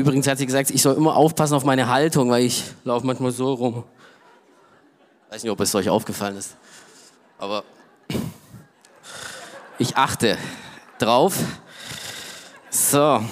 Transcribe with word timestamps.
Übrigens 0.00 0.26
hat 0.26 0.38
sie 0.38 0.46
gesagt, 0.46 0.70
ich 0.70 0.80
soll 0.80 0.96
immer 0.96 1.14
aufpassen 1.14 1.52
auf 1.52 1.64
meine 1.64 1.86
Haltung, 1.86 2.30
weil 2.30 2.44
ich 2.44 2.64
laufe 2.84 3.06
manchmal 3.06 3.32
so 3.32 3.52
rum. 3.52 3.84
Weiß 5.28 5.42
nicht, 5.42 5.52
ob 5.52 5.60
es 5.60 5.74
euch 5.74 5.90
aufgefallen 5.90 6.38
ist. 6.38 6.56
Aber 7.36 7.64
ich 9.78 9.98
achte 9.98 10.38
drauf. 10.98 11.36
So. 12.70 13.22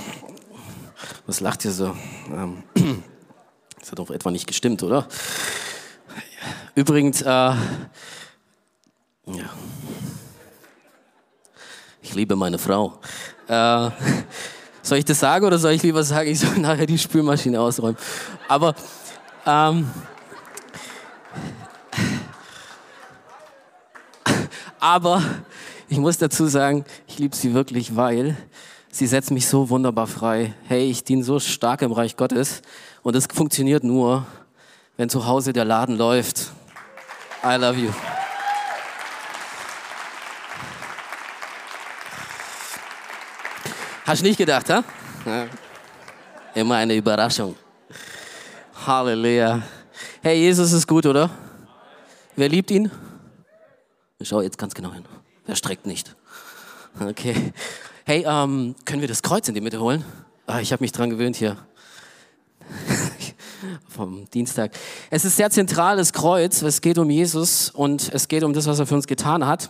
Was 1.26 1.40
lacht 1.40 1.64
ihr 1.64 1.72
so? 1.72 1.96
Ähm, 2.30 2.62
das 3.80 3.90
hat 3.90 3.98
doch 3.98 4.10
etwa 4.10 4.30
nicht 4.30 4.46
gestimmt, 4.46 4.82
oder? 4.82 5.08
Übrigens, 6.74 7.22
äh, 7.22 7.24
ja. 7.24 7.56
Ich 12.02 12.14
liebe 12.14 12.36
meine 12.36 12.58
Frau. 12.58 13.00
Äh, 13.48 13.90
soll 14.88 14.98
ich 14.98 15.04
das 15.04 15.20
sagen 15.20 15.44
oder 15.44 15.58
soll 15.58 15.72
ich 15.72 15.82
lieber 15.82 16.02
sagen, 16.02 16.30
ich 16.30 16.40
soll 16.40 16.56
nachher 16.58 16.86
die 16.86 16.98
Spülmaschine 16.98 17.60
ausräumen? 17.60 17.96
Aber 18.48 18.74
ähm, 19.46 19.90
aber 24.80 25.22
ich 25.88 25.98
muss 25.98 26.18
dazu 26.18 26.46
sagen, 26.46 26.84
ich 27.06 27.18
liebe 27.18 27.34
sie 27.34 27.54
wirklich, 27.54 27.96
weil 27.96 28.36
sie 28.90 29.06
setzt 29.06 29.30
mich 29.30 29.46
so 29.46 29.70
wunderbar 29.70 30.06
frei. 30.06 30.54
Hey, 30.66 30.90
ich 30.90 31.04
diene 31.04 31.22
so 31.22 31.38
stark 31.40 31.82
im 31.82 31.92
Reich 31.92 32.16
Gottes 32.16 32.62
und 33.02 33.16
es 33.16 33.26
funktioniert 33.32 33.84
nur, 33.84 34.26
wenn 34.96 35.08
zu 35.08 35.26
Hause 35.26 35.52
der 35.52 35.64
Laden 35.64 35.96
läuft. 35.96 36.52
I 37.44 37.56
love 37.56 37.78
you. 37.78 37.90
Hast 44.08 44.22
du 44.22 44.26
nicht 44.26 44.38
gedacht, 44.38 44.70
ha? 44.70 44.82
Ja. 45.26 45.48
Immer 46.54 46.76
eine 46.76 46.94
Überraschung. 46.94 47.54
Halleluja. 48.86 49.60
Hey, 50.22 50.38
Jesus 50.38 50.72
ist 50.72 50.86
gut, 50.86 51.04
oder? 51.04 51.28
Wer 52.34 52.48
liebt 52.48 52.70
ihn? 52.70 52.90
Schau 54.22 54.40
jetzt 54.40 54.56
ganz 54.56 54.72
genau 54.72 54.94
hin. 54.94 55.04
Wer 55.44 55.56
streckt 55.56 55.84
nicht? 55.84 56.16
Okay. 56.98 57.52
Hey, 58.06 58.24
ähm, 58.26 58.76
können 58.86 59.02
wir 59.02 59.08
das 59.08 59.22
Kreuz 59.22 59.46
in 59.46 59.54
die 59.54 59.60
Mitte 59.60 59.78
holen? 59.78 60.02
Ah, 60.46 60.60
ich 60.60 60.72
habe 60.72 60.82
mich 60.82 60.92
dran 60.92 61.10
gewöhnt 61.10 61.36
hier. 61.36 61.58
Vom 63.90 64.24
Dienstag. 64.30 64.70
Es 65.10 65.26
ist 65.26 65.36
sehr 65.36 65.50
zentral, 65.50 65.98
das 65.98 66.14
Kreuz. 66.14 66.62
Es 66.62 66.80
geht 66.80 66.96
um 66.96 67.10
Jesus 67.10 67.68
und 67.68 68.10
es 68.14 68.26
geht 68.26 68.42
um 68.42 68.54
das, 68.54 68.64
was 68.64 68.78
er 68.78 68.86
für 68.86 68.94
uns 68.94 69.06
getan 69.06 69.44
hat. 69.44 69.68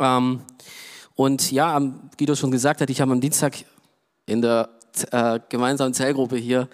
Ähm, 0.00 0.40
und 1.16 1.52
ja, 1.52 1.80
wie 2.18 2.26
du 2.26 2.34
schon 2.34 2.50
gesagt 2.50 2.80
hast, 2.80 2.90
ich 2.90 3.00
habe 3.00 3.12
am 3.12 3.20
Dienstag 3.20 3.64
in 4.26 4.42
der 4.42 4.68
äh, 5.10 5.40
gemeinsamen 5.48 5.94
Zellgruppe 5.94 6.36
hier 6.36 6.68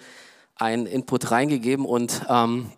einen 0.55 0.85
Input 0.85 1.31
reingegeben 1.31 1.85
und, 1.85 2.21
ähm, 2.29 2.71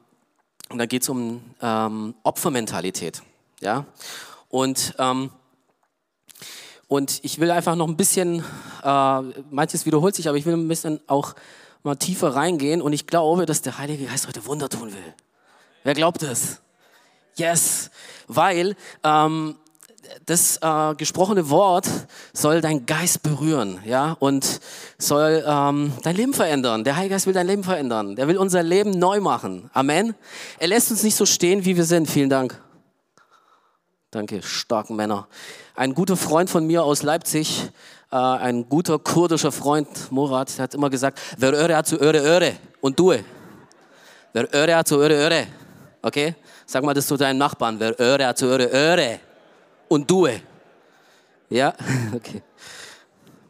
und 0.69 0.77
da 0.77 0.85
geht 0.85 1.03
es 1.03 1.09
um 1.09 1.41
ähm, 1.61 2.15
Opfermentalität. 2.23 3.21
Ja? 3.61 3.85
Und, 4.49 4.95
ähm, 4.99 5.31
und 6.87 7.19
ich 7.23 7.39
will 7.39 7.51
einfach 7.51 7.75
noch 7.75 7.87
ein 7.87 7.97
bisschen, 7.97 8.43
äh, 8.83 9.21
manches 9.51 9.85
wiederholt 9.85 10.15
sich, 10.15 10.27
aber 10.27 10.37
ich 10.37 10.45
will 10.45 10.53
ein 10.53 10.67
bisschen 10.67 10.99
auch 11.07 11.35
mal 11.83 11.95
tiefer 11.95 12.35
reingehen 12.35 12.81
und 12.81 12.93
ich 12.93 13.07
glaube, 13.07 13.45
dass 13.45 13.61
der 13.61 13.77
Heilige 13.77 14.05
Geist 14.05 14.27
heute 14.27 14.45
Wunder 14.45 14.69
tun 14.69 14.93
will. 14.93 15.13
Wer 15.83 15.93
glaubt 15.93 16.21
das? 16.23 16.61
Yes, 17.35 17.89
weil 18.27 18.75
ähm, 19.03 19.55
das 20.25 20.57
äh, 20.61 20.95
gesprochene 20.95 21.49
Wort 21.49 21.87
soll 22.33 22.61
dein 22.61 22.85
Geist 22.85 23.23
berühren, 23.23 23.79
ja, 23.85 24.15
und 24.19 24.59
soll 24.97 25.43
ähm, 25.45 25.93
dein 26.03 26.15
Leben 26.15 26.33
verändern. 26.33 26.83
Der 26.83 26.95
Heilige 26.95 27.15
Geist 27.15 27.27
will 27.27 27.33
dein 27.33 27.47
Leben 27.47 27.63
verändern. 27.63 28.15
Der 28.15 28.27
will 28.27 28.37
unser 28.37 28.63
Leben 28.63 28.91
neu 28.91 29.19
machen. 29.19 29.69
Amen. 29.73 30.15
Er 30.59 30.67
lässt 30.67 30.91
uns 30.91 31.03
nicht 31.03 31.15
so 31.15 31.25
stehen, 31.25 31.65
wie 31.65 31.75
wir 31.75 31.85
sind. 31.85 32.09
Vielen 32.09 32.29
Dank. 32.29 32.61
Danke, 34.11 34.41
starken 34.43 34.95
Männer. 34.95 35.27
Ein 35.75 35.93
guter 35.93 36.15
Freund 36.15 36.49
von 36.49 36.67
mir 36.67 36.83
aus 36.83 37.01
Leipzig, 37.01 37.63
äh, 38.11 38.15
ein 38.15 38.69
guter 38.69 38.99
kurdischer 38.99 39.51
Freund, 39.51 40.11
Murat, 40.11 40.59
hat 40.59 40.75
immer 40.75 40.89
gesagt, 40.89 41.19
wer 41.37 41.53
Öre 41.53 41.75
hat 41.75 41.87
zu 41.87 41.99
Öre, 41.99 42.19
Öre 42.19 42.53
und 42.79 42.99
du. 42.99 43.13
Wer 44.33 44.53
Öre 44.53 44.75
hat 44.75 44.87
zu 44.87 44.97
Öre, 44.97 45.15
Öre. 45.15 45.47
Okay? 46.01 46.35
Sag 46.65 46.83
mal 46.83 46.93
das 46.93 47.07
zu 47.07 47.17
deinem 47.17 47.39
Nachbarn. 47.39 47.79
Wer 47.79 47.99
Öre 47.99 48.27
hat 48.27 48.37
zu 48.37 48.45
Öre, 48.45 48.65
Öre 48.65 49.19
und 49.87 50.09
Due. 50.09 50.41
Ja, 51.49 51.73
okay. 52.13 52.41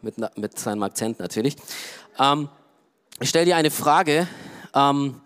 Mit, 0.01 0.15
mit 0.37 0.59
seinem 0.59 0.83
Akzent 0.83 1.19
natürlich. 1.19 1.55
Ähm, 2.19 2.49
ich 3.19 3.29
stelle 3.29 3.45
dir 3.45 3.55
eine 3.55 3.71
Frage. 3.71 4.27
Ähm, 4.73 5.21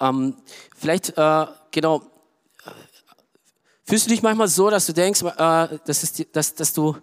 ähm, 0.00 0.36
vielleicht, 0.76 1.16
äh, 1.16 1.46
genau, 1.70 2.02
fühlst 3.84 4.06
du 4.06 4.10
dich 4.10 4.22
manchmal 4.22 4.48
so, 4.48 4.68
dass 4.68 4.86
du 4.86 4.92
denkst, 4.92 5.22
äh, 5.22 5.78
dass, 5.84 6.02
es, 6.02 6.26
dass, 6.32 6.54
dass, 6.54 6.72
du, 6.72 6.96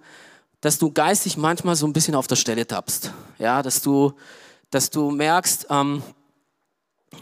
dass 0.61 0.77
du 0.77 0.91
geistig 0.91 1.37
manchmal 1.37 1.75
so 1.75 1.87
ein 1.87 1.93
bisschen 1.93 2.15
auf 2.15 2.27
der 2.27 2.35
Stelle 2.35 2.67
tappst? 2.67 3.11
Ja, 3.39 3.63
dass 3.63 3.81
du, 3.81 4.13
dass 4.69 4.89
du 4.89 5.09
merkst, 5.09 5.67
ähm, 5.69 6.03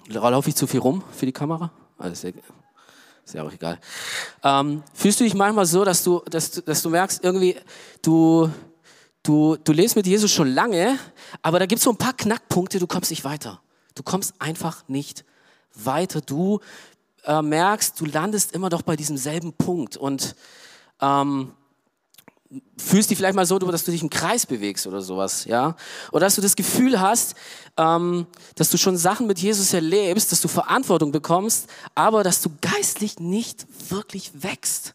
laufe 0.10 0.50
ich 0.50 0.56
zu 0.56 0.68
viel 0.68 0.82
rum 0.82 1.04
für 1.16 1.26
die 1.26 1.32
Kamera? 1.32 1.72
Also, 1.98 2.30
ist 3.26 3.34
ja 3.34 3.44
auch 3.44 3.52
egal. 3.52 3.80
Ähm, 4.44 4.84
fühlst 4.94 5.20
du 5.20 5.24
dich 5.24 5.34
manchmal 5.34 5.66
so, 5.66 5.84
dass 5.84 6.04
du, 6.04 6.22
dass, 6.30 6.52
dass 6.52 6.82
du 6.82 6.90
merkst, 6.90 7.24
irgendwie, 7.24 7.56
du, 8.02 8.50
du, 9.24 9.58
du 9.64 9.72
lebst 9.72 9.96
mit 9.96 10.08
Jesus 10.08 10.32
schon 10.32 10.50
lange, 10.50 10.98
aber 11.42 11.60
da 11.60 11.66
gibt 11.66 11.80
es 11.80 11.84
so 11.84 11.92
ein 11.92 11.98
paar 11.98 12.14
Knackpunkte, 12.14 12.80
du 12.80 12.88
kommst 12.88 13.12
nicht 13.12 13.24
weiter. 13.24 13.62
Du 13.96 14.04
kommst 14.04 14.34
einfach 14.40 14.88
nicht 14.88 15.24
weiter. 15.74 16.22
Du 16.22 16.60
äh, 17.26 17.42
merkst, 17.42 18.00
du 18.00 18.06
landest 18.06 18.54
immer 18.54 18.70
doch 18.70 18.82
bei 18.82 18.96
diesem 18.96 19.18
selben 19.18 19.54
Punkt 19.54 19.98
und 19.98 20.36
ähm, 21.02 21.54
fühlst 22.78 23.10
dich 23.10 23.18
vielleicht 23.18 23.36
mal 23.36 23.46
so, 23.46 23.58
dass 23.60 23.84
du 23.84 23.92
dich 23.92 24.02
im 24.02 24.10
Kreis 24.10 24.46
bewegst 24.46 24.86
oder 24.88 25.02
sowas, 25.02 25.46
ja? 25.46 25.76
Oder 26.12 26.26
dass 26.26 26.36
du 26.36 26.42
das 26.42 26.56
Gefühl 26.56 27.00
hast, 27.00 27.36
ähm, 27.78 28.28
dass 28.56 28.70
du 28.70 28.78
schon 28.78 28.98
Sachen 28.98 29.28
mit 29.28 29.40
Jesus 29.40 29.74
erlebst, 29.74 30.32
dass 30.32 30.42
du 30.42 30.48
Verantwortung 30.48 31.12
bekommst, 31.12 31.68
aber 31.96 32.24
dass 32.24 32.42
du 32.42 32.50
geistlich 32.62 33.20
nicht 33.20 33.66
wirklich 33.90 34.44
wächst. 34.44 34.94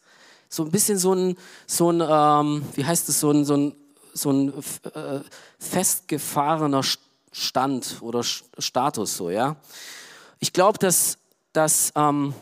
So 0.48 0.62
ein 0.64 0.70
bisschen 0.70 0.98
so 0.98 1.14
ein, 1.14 1.36
so 1.66 1.90
ein 1.90 2.00
ähm, 2.00 2.62
wie 2.74 2.84
heißt 2.84 3.08
es, 3.08 3.20
so 3.20 3.30
ein, 3.30 3.44
so 3.44 3.56
ein, 3.56 3.74
so 4.14 4.30
ein 4.30 4.52
äh, 4.94 5.20
festgefahrener 5.58 6.82
Stand 7.32 7.98
oder 8.00 8.22
Status, 8.22 9.16
so, 9.16 9.30
ja? 9.30 9.56
Ich 10.40 10.52
glaube, 10.52 10.78
dass, 10.78 11.18
dass 11.52 11.92
ähm, 11.96 12.32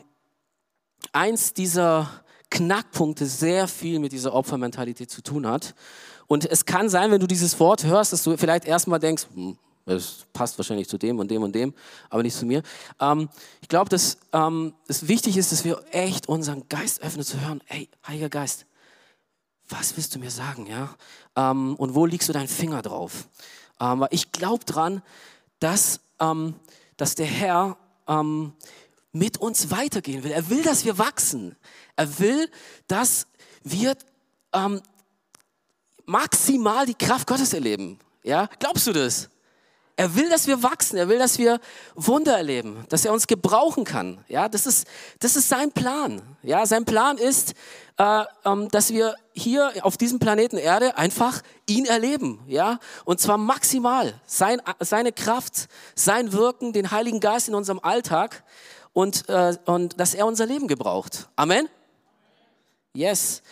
eins 1.12 1.54
dieser 1.54 2.10
Knackpunkte 2.56 3.26
sehr 3.26 3.68
viel 3.68 3.98
mit 3.98 4.12
dieser 4.12 4.32
Opfermentalität 4.32 5.10
zu 5.10 5.22
tun 5.22 5.46
hat. 5.46 5.74
Und 6.26 6.50
es 6.50 6.64
kann 6.64 6.88
sein, 6.88 7.10
wenn 7.10 7.20
du 7.20 7.26
dieses 7.26 7.60
Wort 7.60 7.84
hörst, 7.84 8.12
dass 8.12 8.22
du 8.22 8.36
vielleicht 8.36 8.64
erstmal 8.64 8.98
denkst, 8.98 9.26
hm, 9.34 9.58
das 9.84 10.24
passt 10.32 10.58
wahrscheinlich 10.58 10.88
zu 10.88 10.96
dem 10.96 11.18
und 11.18 11.30
dem 11.30 11.42
und 11.42 11.54
dem, 11.54 11.74
aber 12.08 12.22
nicht 12.22 12.34
zu 12.34 12.46
mir. 12.46 12.62
Ähm, 12.98 13.28
ich 13.60 13.68
glaube, 13.68 13.90
dass 13.90 14.16
ähm, 14.32 14.72
es 14.88 15.06
wichtig 15.06 15.36
ist, 15.36 15.52
dass 15.52 15.64
wir 15.64 15.84
echt 15.92 16.28
unseren 16.28 16.66
Geist 16.68 17.02
öffnen 17.02 17.24
zu 17.24 17.40
hören, 17.40 17.60
hey, 17.66 17.88
Heiliger 18.06 18.30
Geist, 18.30 18.64
was 19.68 19.96
willst 19.96 20.14
du 20.14 20.18
mir 20.18 20.30
sagen, 20.30 20.66
ja? 20.66 20.96
Ähm, 21.36 21.76
und 21.76 21.94
wo 21.94 22.06
legst 22.06 22.28
du 22.28 22.32
deinen 22.32 22.48
Finger 22.48 22.80
drauf? 22.80 23.28
Ähm, 23.80 24.06
ich 24.10 24.32
glaube 24.32 24.64
dran, 24.64 25.02
dass, 25.60 26.00
ähm, 26.20 26.54
dass 26.96 27.16
der 27.16 27.26
Herr 27.26 27.76
ähm, 28.08 28.54
mit 29.18 29.38
uns 29.38 29.70
weitergehen 29.70 30.22
will. 30.24 30.32
Er 30.32 30.48
will, 30.50 30.62
dass 30.62 30.84
wir 30.84 30.98
wachsen. 30.98 31.56
Er 31.96 32.18
will, 32.18 32.50
dass 32.86 33.26
wir 33.62 33.96
ähm, 34.52 34.80
maximal 36.04 36.86
die 36.86 36.94
Kraft 36.94 37.26
Gottes 37.26 37.52
erleben. 37.52 37.98
Ja, 38.22 38.48
glaubst 38.58 38.86
du 38.86 38.92
das? 38.92 39.28
Er 39.98 40.14
will, 40.14 40.28
dass 40.28 40.46
wir 40.46 40.62
wachsen. 40.62 40.98
Er 40.98 41.08
will, 41.08 41.18
dass 41.18 41.38
wir 41.38 41.58
Wunder 41.94 42.36
erleben, 42.36 42.84
dass 42.90 43.06
er 43.06 43.12
uns 43.14 43.26
gebrauchen 43.26 43.84
kann. 43.84 44.22
Ja, 44.28 44.48
das 44.48 44.66
ist, 44.66 44.86
das 45.20 45.36
ist 45.36 45.48
sein 45.48 45.72
Plan. 45.72 46.20
Ja, 46.42 46.66
sein 46.66 46.84
Plan 46.84 47.16
ist, 47.16 47.54
äh, 47.96 48.24
ähm, 48.44 48.68
dass 48.68 48.90
wir 48.90 49.14
hier 49.32 49.72
auf 49.80 49.96
diesem 49.96 50.18
Planeten 50.18 50.58
Erde 50.58 50.98
einfach 50.98 51.40
ihn 51.66 51.86
erleben. 51.86 52.40
Ja, 52.46 52.78
und 53.06 53.20
zwar 53.20 53.38
maximal. 53.38 54.20
Sein, 54.26 54.60
seine 54.80 55.12
Kraft, 55.12 55.68
sein 55.94 56.32
Wirken, 56.32 56.74
den 56.74 56.90
Heiligen 56.90 57.20
Geist 57.20 57.48
in 57.48 57.54
unserem 57.54 57.78
Alltag 57.78 58.44
und, 58.96 59.28
äh, 59.28 59.54
und 59.66 60.00
dass 60.00 60.14
er 60.14 60.24
unser 60.26 60.46
Leben 60.46 60.68
gebraucht. 60.68 61.28
Amen. 61.36 61.68
Yes. 62.94 63.42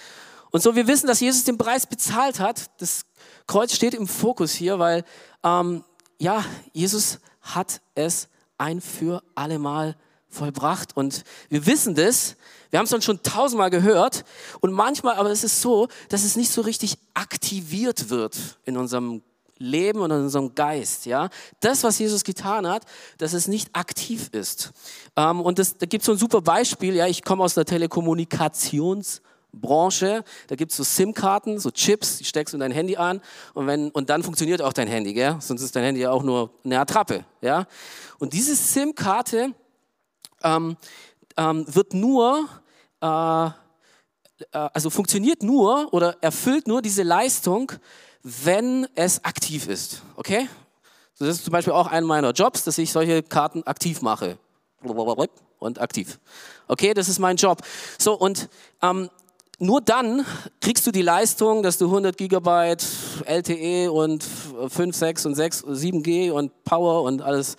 Und 0.51 0.63
so, 0.63 0.75
wir 0.75 0.87
wissen, 0.87 1.07
dass 1.07 1.21
Jesus 1.21 1.45
den 1.45 1.59
Preis 1.59 1.87
bezahlt 1.87 2.41
hat. 2.41 2.71
Das 2.79 3.05
Kreuz 3.47 3.75
steht 3.75 3.93
im 3.93 4.09
Fokus 4.09 4.53
hier, 4.53 4.79
weil, 4.79 5.05
ähm, 5.43 5.85
ja, 6.19 6.43
Jesus 6.73 7.19
hat 7.43 7.83
es 7.95 8.29
ein 8.57 8.81
für 8.81 9.23
alle 9.35 9.59
Mal 9.59 9.97
vollbracht. 10.31 10.97
Und 10.97 11.25
wir 11.51 11.67
wissen 11.67 11.95
das. 11.95 12.37
Wir 12.71 12.79
haben 12.79 12.87
es 12.87 12.93
uns 12.95 13.05
schon 13.05 13.23
tausendmal 13.23 13.69
gehört. 13.69 14.25
Und 14.61 14.73
manchmal, 14.73 15.17
aber 15.17 15.31
es 15.31 15.45
ist 15.45 15.61
so, 15.61 15.89
dass 16.09 16.25
es 16.25 16.37
nicht 16.37 16.53
so 16.53 16.63
richtig 16.63 16.97
aktiviert 17.13 18.09
wird 18.09 18.39
in 18.65 18.79
unserem 18.79 19.23
Leben 19.59 20.01
und 20.01 20.11
in 20.11 20.23
unserem 20.23 20.55
Geist. 20.55 21.05
Ja, 21.07 21.31
das, 21.61 21.83
was 21.85 21.99
Jesus 21.99 22.25
getan 22.25 22.67
hat, 22.67 22.85
dass 23.19 23.33
es 23.33 23.49
nicht 23.49 23.71
aktiv 23.75 24.29
ist. 24.33 24.73
Ähm, 25.17 25.41
und 25.41 25.59
das, 25.59 25.79
da 25.79 25.87
gibt 25.87 26.03
es 26.03 26.07
so 26.07 26.13
ein 26.13 26.19
super 26.19 26.43
Beispiel. 26.43 26.95
Ja, 26.95 27.07
ich 27.07 27.23
komme 27.23 27.43
aus 27.45 27.55
der 27.55 27.65
Telekommunikationsbranche. 27.65 30.25
Da 30.49 30.57
gibt 30.57 30.73
es 30.73 30.77
so 30.77 30.85
SIM-Karten, 30.85 31.59
so 31.59 31.71
Chips, 31.71 32.19
die 32.19 32.25
steckst 32.25 32.53
du 32.53 32.57
in 32.57 32.61
dein 32.61 32.73
Handy 32.73 32.97
an 32.97 33.23
und, 33.55 33.67
wenn, 33.67 33.91
und 33.91 34.11
dann 34.11 34.23
funktioniert 34.23 34.61
auch 34.63 34.73
dein 34.73 34.89
Handy, 34.89 35.15
gell? 35.15 35.37
sonst 35.41 35.63
ist 35.63 35.77
dein 35.77 35.85
Handy 35.85 36.01
ja 36.01 36.11
auch 36.11 36.25
nur 36.25 36.51
eine 36.65 36.81
Attrappe. 36.81 37.25
Ja? 37.41 37.67
Und 38.19 38.33
diese 38.33 38.57
SIM-Karte 38.57 39.53
ähm, 40.43 40.77
ähm, 41.37 41.65
wird 41.69 41.95
nur, 41.95 42.49
äh, 43.01 43.47
äh 43.47 43.51
also 44.51 44.91
funktioniert 44.91 45.43
nur 45.43 45.93
oder 45.93 46.17
erfüllt 46.21 46.67
nur 46.67 46.83
diese 46.83 47.03
Leistung, 47.03 47.73
wenn 48.25 48.89
es 48.95 49.23
aktiv 49.25 49.69
ist. 49.69 50.03
Okay? 50.17 50.49
Das 51.19 51.29
ist 51.29 51.45
zum 51.45 51.53
Beispiel 51.53 51.73
auch 51.73 51.87
einer 51.87 52.07
meiner 52.07 52.33
Jobs, 52.33 52.65
dass 52.65 52.79
ich 52.79 52.91
solche 52.91 53.23
Karten 53.23 53.63
aktiv 53.63 54.03
mache. 54.03 54.39
Und 55.61 55.81
aktiv. 55.81 56.19
Okay, 56.67 56.93
das 56.93 57.09
ist 57.09 57.19
mein 57.19 57.37
Job. 57.37 57.63
So, 57.99 58.15
und 58.15 58.49
ähm, 58.83 59.09
nur 59.59 59.81
dann 59.81 60.27
kriegst 60.61 60.87
du 60.87 60.91
die 60.91 61.03
Leistung, 61.03 61.63
dass 61.63 61.79
du 61.79 61.87
100 61.87 62.17
Gigabyte 62.17 62.85
LTE 63.25 63.93
und 63.93 64.25
5, 64.25 64.97
6 64.97 65.27
und 65.27 65.35
6, 65.37 65.65
7G 65.65 66.33
und 66.33 66.65
Power 66.65 67.03
und 67.03 67.23
alles 67.23 67.57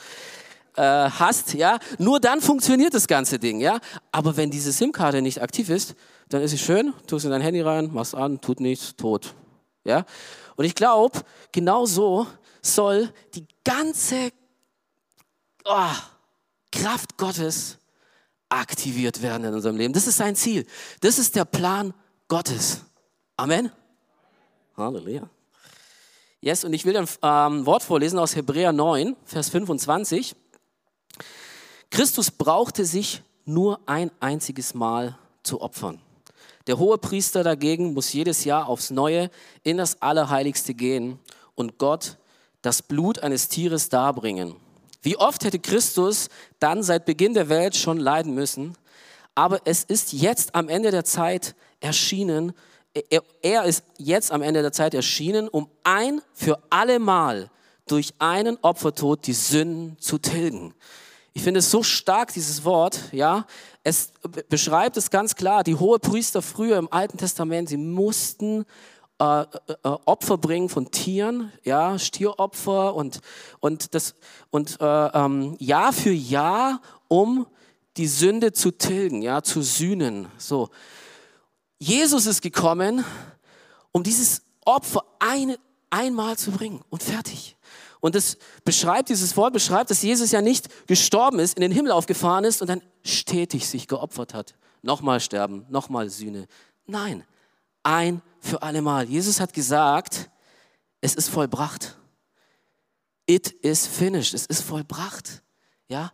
äh, 0.75 0.81
hast, 0.81 1.53
ja. 1.53 1.79
Nur 1.97 2.19
dann 2.19 2.41
funktioniert 2.41 2.93
das 2.93 3.07
ganze 3.07 3.39
Ding, 3.39 3.59
ja. 3.61 3.79
Aber 4.11 4.35
wenn 4.35 4.51
diese 4.51 4.71
SIM-Karte 4.71 5.21
nicht 5.21 5.41
aktiv 5.41 5.69
ist, 5.69 5.95
dann 6.29 6.41
ist 6.41 6.51
sie 6.51 6.57
schön, 6.57 6.93
tust 7.07 7.25
in 7.25 7.31
dein 7.31 7.41
Handy 7.41 7.61
rein, 7.61 7.91
machst 7.93 8.13
an, 8.13 8.41
tut 8.41 8.59
nichts, 8.59 8.95
tot, 8.95 9.33
ja. 9.85 10.05
Und 10.55 10.65
ich 10.65 10.75
glaube, 10.75 11.21
genau 11.51 11.85
so 11.85 12.27
soll 12.61 13.11
die 13.33 13.45
ganze 13.63 14.31
oh, 15.65 15.93
Kraft 16.71 17.17
Gottes 17.17 17.77
aktiviert 18.49 19.21
werden 19.21 19.45
in 19.45 19.53
unserem 19.53 19.77
Leben. 19.77 19.93
Das 19.93 20.07
ist 20.07 20.17
sein 20.17 20.35
Ziel. 20.35 20.65
Das 21.01 21.19
ist 21.19 21.35
der 21.35 21.45
Plan 21.45 21.93
Gottes. 22.27 22.81
Amen. 23.37 23.71
Halleluja. 24.77 25.29
Yes, 26.41 26.63
und 26.63 26.73
ich 26.73 26.85
will 26.85 26.95
ein 26.95 27.07
ähm, 27.23 27.65
Wort 27.65 27.83
vorlesen 27.83 28.19
aus 28.19 28.35
Hebräer 28.35 28.71
9, 28.71 29.15
Vers 29.25 29.49
25. 29.49 30.35
Christus 31.89 32.29
brauchte 32.29 32.85
sich 32.85 33.23
nur 33.45 33.79
ein 33.87 34.11
einziges 34.19 34.73
Mal 34.73 35.17
zu 35.43 35.61
opfern. 35.61 35.99
Der 36.67 36.79
hohe 36.79 36.97
Priester 36.97 37.43
dagegen 37.43 37.93
muss 37.93 38.11
jedes 38.13 38.43
Jahr 38.43 38.67
aufs 38.67 38.89
Neue 38.89 39.29
in 39.63 39.77
das 39.77 40.01
Allerheiligste 40.01 40.73
gehen 40.73 41.19
und 41.53 41.77
Gott 41.77 42.17
das 42.61 42.81
Blut 42.81 43.19
eines 43.19 43.49
Tieres 43.49 43.89
darbringen. 43.89 44.55
Wie 45.03 45.17
oft 45.17 45.43
hätte 45.43 45.59
Christus 45.59 46.29
dann 46.59 46.81
seit 46.81 47.05
Beginn 47.05 47.35
der 47.35 47.49
Welt 47.49 47.75
schon 47.75 47.99
leiden 47.99 48.33
müssen, 48.33 48.75
aber 49.35 49.59
es 49.65 49.83
ist 49.83 50.13
jetzt 50.13 50.55
am 50.55 50.67
Ende 50.67 50.89
der 50.89 51.05
Zeit 51.05 51.53
erschienen, 51.79 52.53
er, 53.09 53.21
er 53.41 53.65
ist 53.65 53.83
jetzt 53.97 54.31
am 54.31 54.41
Ende 54.41 54.61
der 54.61 54.71
Zeit 54.71 54.93
erschienen, 54.93 55.47
um 55.47 55.69
ein 55.83 56.21
für 56.33 56.57
alle 56.69 56.97
Mal 56.97 57.51
durch 57.87 58.13
einen 58.17 58.57
Opfertod 58.61 59.27
die 59.27 59.33
Sünden 59.33 59.97
zu 59.99 60.17
tilgen. 60.17 60.73
Ich 61.37 61.43
finde 61.43 61.59
es 61.59 61.69
so 61.69 61.83
stark, 61.83 62.31
dieses 62.31 62.63
Wort, 62.63 63.09
ja. 63.11 63.45
Es 63.83 64.13
beschreibt 64.47 64.95
es 64.95 65.09
ganz 65.11 65.35
klar. 65.35 65.65
Die 65.65 65.75
hohe 65.75 65.99
Priester 65.99 66.41
früher 66.41 66.77
im 66.77 66.91
Alten 66.91 67.17
Testament, 67.17 67.67
sie 67.67 67.75
mussten 67.75 68.65
äh, 69.19 69.41
äh, 69.41 69.45
äh, 69.67 69.75
Opfer 70.05 70.37
bringen 70.37 70.69
von 70.69 70.91
Tieren, 70.91 71.51
ja, 71.65 71.99
Stieropfer 71.99 72.95
und, 72.95 73.19
und, 73.59 73.93
das, 73.93 74.15
und 74.49 74.79
äh, 74.79 74.85
ähm, 74.85 75.57
Jahr 75.59 75.91
für 75.91 76.13
Jahr, 76.13 76.81
um 77.09 77.45
die 77.97 78.07
Sünde 78.07 78.53
zu 78.53 78.71
tilgen, 78.71 79.21
ja, 79.21 79.43
zu 79.43 79.61
sühnen. 79.61 80.29
So. 80.37 80.69
Jesus 81.79 82.27
ist 82.27 82.43
gekommen, 82.43 83.03
um 83.91 84.03
dieses 84.03 84.41
Opfer 84.63 85.03
ein, 85.19 85.57
einmal 85.89 86.37
zu 86.37 86.51
bringen 86.51 86.81
und 86.89 87.03
fertig. 87.03 87.54
Und 88.05 88.13
das 88.13 88.37
beschreibt, 88.63 89.09
dieses 89.09 89.35
Wort 89.35 89.51
beschreibt, 89.51 89.89
dass 89.89 90.03
Jesus 90.03 90.29
ja 90.29 90.39
nicht 90.39 90.69
gestorben 90.85 91.39
ist, 91.39 91.55
in 91.55 91.61
den 91.61 91.71
Himmel 91.71 91.91
aufgefahren 91.91 92.43
ist 92.43 92.61
und 92.61 92.67
dann 92.67 92.83
stetig 93.03 93.67
sich 93.67 93.87
geopfert 93.87 94.35
hat. 94.35 94.53
Nochmal 94.83 95.19
sterben, 95.19 95.65
nochmal 95.69 96.11
Sühne. 96.11 96.45
Nein, 96.85 97.23
ein 97.81 98.21
für 98.39 98.61
alle 98.61 98.83
Mal. 98.83 99.09
Jesus 99.09 99.39
hat 99.39 99.53
gesagt, 99.53 100.29
es 101.01 101.15
ist 101.15 101.29
vollbracht. 101.29 101.97
It 103.25 103.49
is 103.63 103.87
finished. 103.87 104.35
Es 104.35 104.45
ist 104.45 104.61
vollbracht. 104.61 105.41
Ja, 105.87 106.11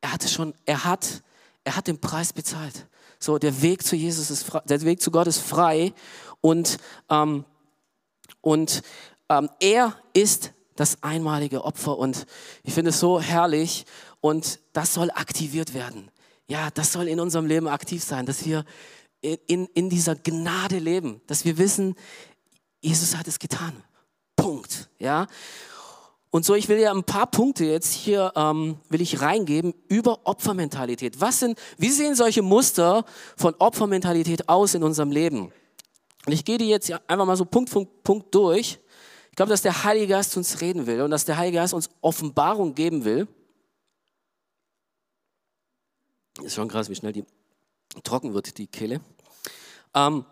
er 0.00 0.14
hatte 0.14 0.28
schon, 0.28 0.54
er 0.64 0.84
hat, 0.84 1.22
er 1.64 1.76
hat 1.76 1.86
den 1.86 2.00
Preis 2.00 2.32
bezahlt. 2.32 2.86
So, 3.18 3.36
der 3.36 3.60
Weg 3.60 3.84
zu 3.84 3.94
Jesus 3.94 4.30
ist 4.30 4.44
frei, 4.44 4.62
der 4.64 4.80
Weg 4.80 5.02
zu 5.02 5.10
Gott 5.10 5.26
ist 5.26 5.42
frei 5.42 5.92
und 6.40 6.78
ähm, 7.10 7.44
und 8.40 8.82
ähm, 9.28 9.50
er 9.60 9.94
ist 10.14 10.54
das 10.78 11.02
einmalige 11.02 11.64
Opfer. 11.64 11.98
Und 11.98 12.26
ich 12.62 12.72
finde 12.72 12.90
es 12.90 13.00
so 13.00 13.20
herrlich 13.20 13.84
und 14.20 14.60
das 14.72 14.94
soll 14.94 15.10
aktiviert 15.10 15.74
werden. 15.74 16.10
Ja, 16.46 16.70
das 16.72 16.92
soll 16.92 17.08
in 17.08 17.18
unserem 17.18 17.46
Leben 17.46 17.66
aktiv 17.66 18.02
sein, 18.02 18.26
dass 18.26 18.46
wir 18.46 18.64
in, 19.20 19.66
in 19.74 19.90
dieser 19.90 20.14
Gnade 20.14 20.78
leben, 20.78 21.20
dass 21.26 21.44
wir 21.44 21.58
wissen, 21.58 21.96
Jesus 22.80 23.16
hat 23.16 23.26
es 23.26 23.40
getan. 23.40 23.72
Punkt. 24.36 24.88
Ja. 25.00 25.26
Und 26.30 26.44
so, 26.44 26.54
ich 26.54 26.68
will 26.68 26.78
ja 26.78 26.92
ein 26.92 27.02
paar 27.02 27.26
Punkte 27.26 27.64
jetzt 27.64 27.92
hier 27.92 28.32
ähm, 28.36 28.76
will 28.88 29.00
ich 29.00 29.20
reingeben 29.20 29.74
über 29.88 30.20
Opfermentalität. 30.24 31.20
Was 31.20 31.40
sind, 31.40 31.58
wie 31.76 31.90
sehen 31.90 32.14
solche 32.14 32.42
Muster 32.42 33.04
von 33.36 33.54
Opfermentalität 33.58 34.48
aus 34.48 34.74
in 34.74 34.84
unserem 34.84 35.10
Leben? 35.10 35.50
Und 36.26 36.32
ich 36.32 36.44
gehe 36.44 36.58
die 36.58 36.68
jetzt 36.68 36.92
einfach 37.08 37.26
mal 37.26 37.36
so 37.36 37.44
Punkt 37.44 37.70
für 37.70 37.84
Punkt 37.84 38.32
durch 38.32 38.78
glaube, 39.38 39.50
dass 39.50 39.62
der 39.62 39.84
Heilige 39.84 40.08
Geist 40.08 40.36
uns 40.36 40.60
reden 40.60 40.88
will 40.88 41.00
und 41.00 41.12
dass 41.12 41.24
der 41.24 41.38
Heilige 41.38 41.58
Geist 41.58 41.72
uns 41.72 41.88
Offenbarung 42.00 42.74
geben 42.74 43.04
will. 43.04 43.28
Ist 46.42 46.56
schon 46.56 46.66
krass, 46.66 46.90
wie 46.90 46.96
schnell 46.96 47.12
die 47.12 47.24
trocken 48.02 48.34
wird, 48.34 48.58
die 48.58 48.66
Kehle. 48.66 49.00
Ähm, 49.94 50.24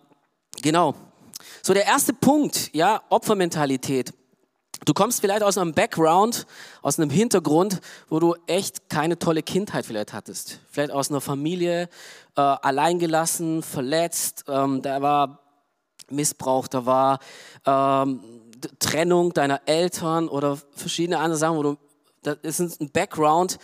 genau. 0.61 0.97
So, 1.62 1.73
der 1.73 1.87
erste 1.87 2.14
Punkt, 2.14 2.75
ja, 2.75 3.00
Opfermentalität. 3.09 4.12
Du 4.85 4.92
kommst 4.92 5.21
vielleicht 5.21 5.45
aus 5.45 5.57
einem 5.57 5.73
Background, 5.73 6.45
aus 6.83 6.99
einem 6.99 7.11
Hintergrund, 7.11 7.80
wo 8.09 8.19
du 8.19 8.35
echt 8.49 8.90
keine 8.90 9.21
tolle 9.21 9.45
Kindheit 9.45 9.87
vielleicht 9.87 10.14
hattest. 10.14 10.59
Vielleicht 10.69 10.90
aus 10.90 11.11
einer 11.11 11.21
Familie, 11.21 11.88
äh, 12.35 12.40
alleingelassen, 12.40 13.62
verletzt, 13.62 14.47
ähm, 14.49 14.83
da 14.83 15.00
war 15.00 15.47
Missbrauch, 16.11 16.66
da 16.66 16.87
war 16.87 17.21
ähm, 17.64 18.21
Trennung 18.78 19.32
deiner 19.32 19.61
Eltern 19.66 20.28
oder 20.28 20.58
verschiedene 20.75 21.18
andere 21.18 21.38
Sachen, 21.38 21.56
wo 21.56 21.62
du, 21.62 21.76
das 22.23 22.61
ist 22.61 22.80
ein 22.80 22.90
Background, 22.90 23.58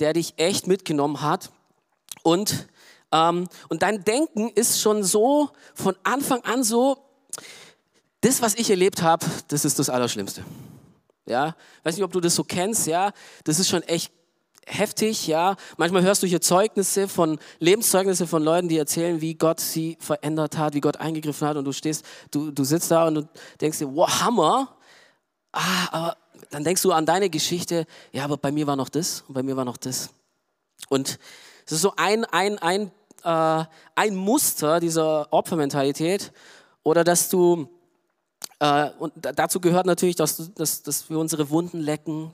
der 0.00 0.12
dich 0.12 0.34
echt 0.36 0.66
mitgenommen 0.66 1.22
hat. 1.22 1.50
Und, 2.22 2.68
ähm, 3.12 3.48
und 3.68 3.82
dein 3.82 4.04
Denken 4.04 4.50
ist 4.50 4.80
schon 4.80 5.02
so 5.04 5.50
von 5.74 5.96
Anfang 6.02 6.42
an 6.44 6.62
so, 6.62 6.98
das, 8.20 8.42
was 8.42 8.54
ich 8.54 8.70
erlebt 8.70 9.02
habe, 9.02 9.24
das 9.48 9.64
ist 9.64 9.78
das 9.78 9.88
Allerschlimmste. 9.88 10.44
Ja, 11.26 11.56
weiß 11.82 11.96
nicht, 11.96 12.04
ob 12.04 12.12
du 12.12 12.20
das 12.20 12.34
so 12.34 12.44
kennst, 12.44 12.86
ja, 12.86 13.12
das 13.44 13.58
ist 13.58 13.68
schon 13.68 13.82
echt 13.82 14.12
heftig, 14.66 15.26
ja. 15.26 15.56
Manchmal 15.76 16.02
hörst 16.02 16.22
du 16.22 16.26
hier 16.26 16.40
Zeugnisse 16.40 17.08
von, 17.08 17.38
Lebenszeugnisse 17.60 18.26
von 18.26 18.42
Leuten, 18.42 18.68
die 18.68 18.76
erzählen, 18.76 19.20
wie 19.20 19.34
Gott 19.34 19.60
sie 19.60 19.96
verändert 20.00 20.58
hat, 20.58 20.74
wie 20.74 20.80
Gott 20.80 20.98
eingegriffen 20.98 21.48
hat 21.48 21.56
und 21.56 21.64
du 21.64 21.72
stehst, 21.72 22.04
du, 22.30 22.50
du 22.50 22.64
sitzt 22.64 22.90
da 22.90 23.06
und 23.06 23.14
du 23.14 23.28
denkst 23.60 23.78
dir, 23.78 23.94
wow, 23.94 24.08
Hammer. 24.20 24.76
Ah, 25.52 25.88
aber 25.90 26.16
dann 26.50 26.64
denkst 26.64 26.82
du 26.82 26.92
an 26.92 27.06
deine 27.06 27.30
Geschichte, 27.30 27.86
ja, 28.12 28.24
aber 28.24 28.36
bei 28.36 28.52
mir 28.52 28.66
war 28.66 28.76
noch 28.76 28.88
das 28.88 29.24
und 29.28 29.34
bei 29.34 29.42
mir 29.42 29.56
war 29.56 29.64
noch 29.64 29.76
das. 29.76 30.10
Und 30.88 31.18
es 31.64 31.72
ist 31.72 31.82
so 31.82 31.94
ein, 31.96 32.24
ein, 32.26 32.58
ein, 32.58 32.90
äh, 33.24 33.64
ein 33.94 34.16
Muster 34.16 34.80
dieser 34.80 35.32
Opfermentalität 35.32 36.32
oder 36.82 37.04
dass 37.04 37.28
du 37.28 37.68
äh, 38.58 38.90
und 38.98 39.12
dazu 39.16 39.60
gehört 39.60 39.86
natürlich, 39.86 40.16
dass, 40.16 40.52
dass, 40.54 40.82
dass 40.82 41.10
wir 41.10 41.18
unsere 41.18 41.50
Wunden 41.50 41.80
lecken. 41.80 42.32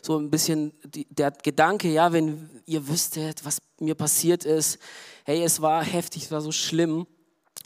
so 0.00 0.16
ein 0.18 0.30
bisschen 0.30 0.72
der 1.10 1.30
Gedanke, 1.30 1.88
ja, 1.88 2.12
wenn 2.12 2.48
ihr 2.64 2.88
wüsstet, 2.88 3.44
was 3.44 3.58
mir 3.78 3.94
passiert 3.94 4.44
ist, 4.44 4.78
hey, 5.24 5.42
es 5.42 5.60
war 5.60 5.84
heftig, 5.84 6.24
es 6.24 6.30
war 6.30 6.40
so 6.40 6.52
schlimm. 6.52 7.06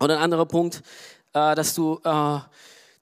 Und 0.01 0.11
ein 0.11 0.19
anderer 0.19 0.47
Punkt, 0.47 0.83
äh, 1.33 1.55
dass 1.55 1.75
du, 1.75 2.01
äh, 2.03 2.39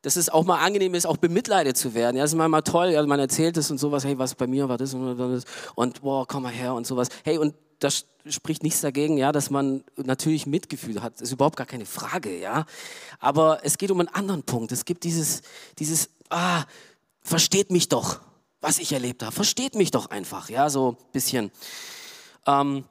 dass 0.02 0.16
es 0.16 0.28
auch 0.28 0.44
mal 0.44 0.58
angenehm 0.62 0.94
ist, 0.94 1.06
auch 1.06 1.16
bemitleidet 1.16 1.78
zu 1.78 1.94
werden. 1.94 2.16
Ja, 2.16 2.24
es 2.24 2.32
ist 2.32 2.36
manchmal 2.36 2.62
toll, 2.62 3.06
man 3.06 3.20
erzählt 3.20 3.56
es 3.56 3.70
und 3.70 3.78
sowas, 3.78 4.04
hey, 4.04 4.18
was 4.18 4.34
bei 4.34 4.46
mir 4.46 4.68
war 4.68 4.76
das 4.76 4.92
und 4.92 5.16
das 5.16 5.44
und 5.74 6.02
boah, 6.02 6.26
komm 6.26 6.42
mal 6.42 6.52
her 6.52 6.74
und 6.74 6.86
sowas. 6.86 7.08
Hey, 7.24 7.38
und 7.38 7.54
das 7.78 8.06
spricht 8.28 8.62
nichts 8.62 8.80
dagegen, 8.80 9.18
ja, 9.18 9.32
dass 9.32 9.50
man 9.50 9.84
natürlich 9.96 10.46
Mitgefühl 10.46 11.02
hat. 11.02 11.14
Das 11.14 11.22
ist 11.22 11.32
überhaupt 11.32 11.56
gar 11.56 11.66
keine 11.66 11.86
Frage, 11.86 12.38
ja. 12.38 12.64
Aber 13.20 13.60
es 13.62 13.78
geht 13.78 13.90
um 13.90 14.00
einen 14.00 14.08
anderen 14.08 14.42
Punkt. 14.42 14.72
Es 14.72 14.84
gibt 14.84 15.04
dieses, 15.04 15.42
dieses 15.78 16.08
ah, 16.30 16.64
versteht 17.22 17.70
mich 17.70 17.88
doch, 17.88 18.20
was 18.60 18.78
ich 18.78 18.92
erlebt 18.92 19.22
habe. 19.22 19.32
Versteht 19.32 19.74
mich 19.74 19.90
doch 19.90 20.10
einfach, 20.10 20.48
ja, 20.48 20.70
so 20.70 20.92
ein 20.92 21.12
bisschen. 21.12 21.50
Ähm, 22.46 22.84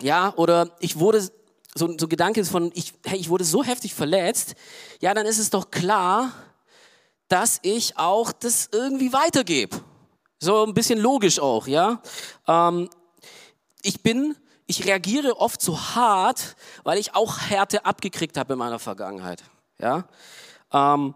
ja, 0.00 0.32
oder 0.36 0.76
ich 0.80 0.98
wurde, 0.98 1.28
so, 1.74 1.96
so 1.98 2.08
Gedanke 2.08 2.44
von, 2.44 2.70
ich, 2.74 2.94
hey, 3.04 3.18
ich 3.18 3.28
wurde 3.28 3.44
so 3.44 3.64
heftig 3.64 3.94
verletzt, 3.94 4.54
ja, 5.00 5.14
dann 5.14 5.26
ist 5.26 5.38
es 5.38 5.50
doch 5.50 5.70
klar, 5.70 6.32
dass 7.28 7.58
ich 7.62 7.96
auch 7.96 8.32
das 8.32 8.68
irgendwie 8.72 9.12
weitergebe. 9.12 9.76
So 10.38 10.64
ein 10.64 10.74
bisschen 10.74 10.98
logisch 10.98 11.40
auch, 11.40 11.66
ja. 11.66 12.02
Ähm, 12.46 12.90
ich 13.86 14.02
bin, 14.02 14.36
ich 14.66 14.84
reagiere 14.84 15.38
oft 15.38 15.60
so 15.60 15.78
hart, 15.78 16.56
weil 16.82 16.98
ich 16.98 17.14
auch 17.14 17.38
Härte 17.38 17.84
abgekriegt 17.84 18.36
habe 18.36 18.54
in 18.54 18.58
meiner 18.58 18.78
Vergangenheit, 18.78 19.42
ja. 19.78 20.08
Ähm, 20.72 21.14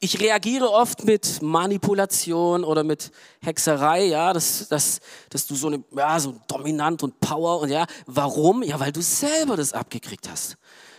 ich 0.00 0.20
reagiere 0.20 0.70
oft 0.70 1.04
mit 1.04 1.42
Manipulation 1.42 2.64
oder 2.64 2.84
mit 2.84 3.10
Hexerei, 3.40 4.04
ja, 4.06 4.32
dass, 4.32 4.68
dass, 4.68 5.00
dass 5.28 5.46
du 5.46 5.54
so 5.54 5.66
eine, 5.66 5.84
ja, 5.90 6.18
so 6.18 6.36
dominant 6.46 7.02
und 7.02 7.20
Power 7.20 7.60
und 7.60 7.68
ja, 7.68 7.86
warum? 8.06 8.62
Ja, 8.62 8.80
weil 8.80 8.92
du 8.92 9.02
selber 9.02 9.56
das 9.56 9.72
abgekriegt 9.72 10.30
hast. 10.30 10.56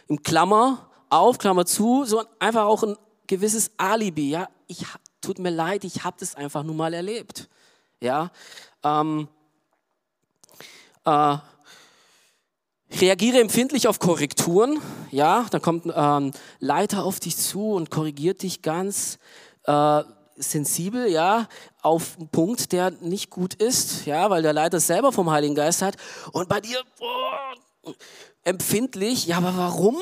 Im 0.07 0.21
Klammer 0.21 0.89
auf, 1.09 1.37
Klammer 1.37 1.65
zu, 1.65 2.05
so 2.05 2.23
einfach 2.39 2.65
auch 2.65 2.83
ein 2.83 2.97
gewisses 3.25 3.71
Alibi, 3.77 4.29
ja, 4.31 4.49
ich, 4.67 4.85
tut 5.21 5.39
mir 5.39 5.49
leid, 5.49 5.83
ich 5.85 6.03
habe 6.03 6.17
das 6.19 6.35
einfach 6.35 6.63
nur 6.63 6.75
mal 6.75 6.93
erlebt, 6.93 7.49
ja. 8.01 8.29
Ähm, 8.83 9.29
äh, 11.05 11.37
Reagiere 12.99 13.39
empfindlich 13.39 13.87
auf 13.87 13.97
Korrekturen. 13.97 14.79
Ja, 15.09 15.47
da 15.49 15.59
kommt 15.59 15.91
ein 15.91 16.25
ähm, 16.25 16.31
Leiter 16.59 17.03
auf 17.03 17.19
dich 17.19 17.37
zu 17.37 17.71
und 17.71 17.89
korrigiert 17.89 18.43
dich 18.43 18.61
ganz 18.61 19.17
äh, 19.63 20.03
sensibel, 20.35 21.09
ja, 21.09 21.47
auf 21.81 22.17
einen 22.17 22.29
Punkt, 22.29 22.71
der 22.71 22.91
nicht 22.91 23.29
gut 23.31 23.55
ist, 23.55 24.05
ja, 24.05 24.29
weil 24.29 24.43
der 24.43 24.53
Leiter 24.53 24.79
selber 24.79 25.11
vom 25.11 25.31
Heiligen 25.31 25.55
Geist 25.55 25.81
hat. 25.81 25.95
Und 26.33 26.49
bei 26.49 26.61
dir 26.61 26.81
oh, 26.99 27.91
empfindlich, 28.43 29.25
ja, 29.25 29.37
aber 29.37 29.57
warum? 29.57 29.97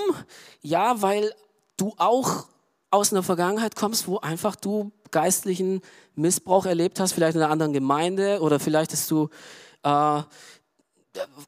Ja, 0.61 1.01
weil 1.01 1.33
du 1.77 1.93
auch 1.97 2.47
aus 2.89 3.13
einer 3.13 3.23
Vergangenheit 3.23 3.75
kommst, 3.75 4.07
wo 4.07 4.17
einfach 4.19 4.55
du 4.55 4.91
geistlichen 5.11 5.81
Missbrauch 6.15 6.65
erlebt 6.65 6.99
hast, 6.99 7.13
vielleicht 7.13 7.35
in 7.35 7.41
einer 7.41 7.51
anderen 7.51 7.73
Gemeinde 7.73 8.41
oder 8.41 8.59
vielleicht 8.59 8.91
hast 8.91 9.09
du 9.11 9.29
äh, 9.83 10.21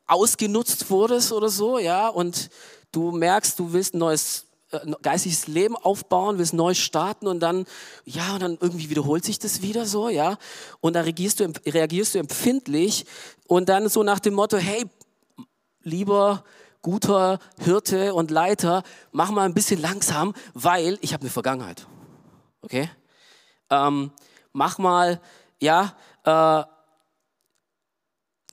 ausgenutzt 0.08 0.89
wurdest 0.89 1.32
oder 1.32 1.50
so, 1.50 1.79
ja, 1.79 2.08
und 2.08 2.50
du 2.91 3.12
merkst, 3.12 3.58
du 3.60 3.74
willst 3.74 3.93
ein 3.93 4.00
neues 4.00 4.46
äh, 4.72 4.79
geistiges 5.01 5.48
Leben 5.48 5.75
aufbauen, 5.75 6.38
willst 6.38 6.53
neu 6.53 6.74
starten 6.74 7.27
und 7.27 7.39
dann, 7.39 7.65
ja, 8.05 8.34
und 8.34 8.41
dann 8.41 8.58
irgendwie 8.60 8.89
wiederholt 8.89 9.24
sich 9.24 9.39
das 9.39 9.62
wieder 9.62 9.86
so, 9.86 10.10
ja, 10.10 10.38
und 10.82 10.93
da 10.93 11.01
reagierst 11.01 11.39
du, 11.39 11.53
reagierst 11.65 12.15
du 12.15 12.20
empfindlich 12.20 13.05
und 13.48 13.70
dann 13.70 13.89
so 13.89 14.03
nach 14.03 14.20
dem 14.20 14.34
Motto, 14.34 14.58
hey, 14.58 14.86
lieber 15.82 16.43
guter 16.82 17.39
Hirte 17.60 18.13
und 18.13 18.32
Leiter, 18.32 18.84
mach 19.12 19.32
mal 19.32 19.46
ein 19.46 19.53
bisschen 19.53 19.79
langsam, 19.79 20.34
weil 20.53 20.98
ich 21.01 21.13
habe 21.13 21.22
eine 21.22 21.29
Vergangenheit, 21.29 21.88
okay? 22.62 22.89
Ähm, 23.70 24.12
mach 24.51 24.77
mal, 24.77 25.22
ja, 25.62 25.96
äh, 26.25 26.63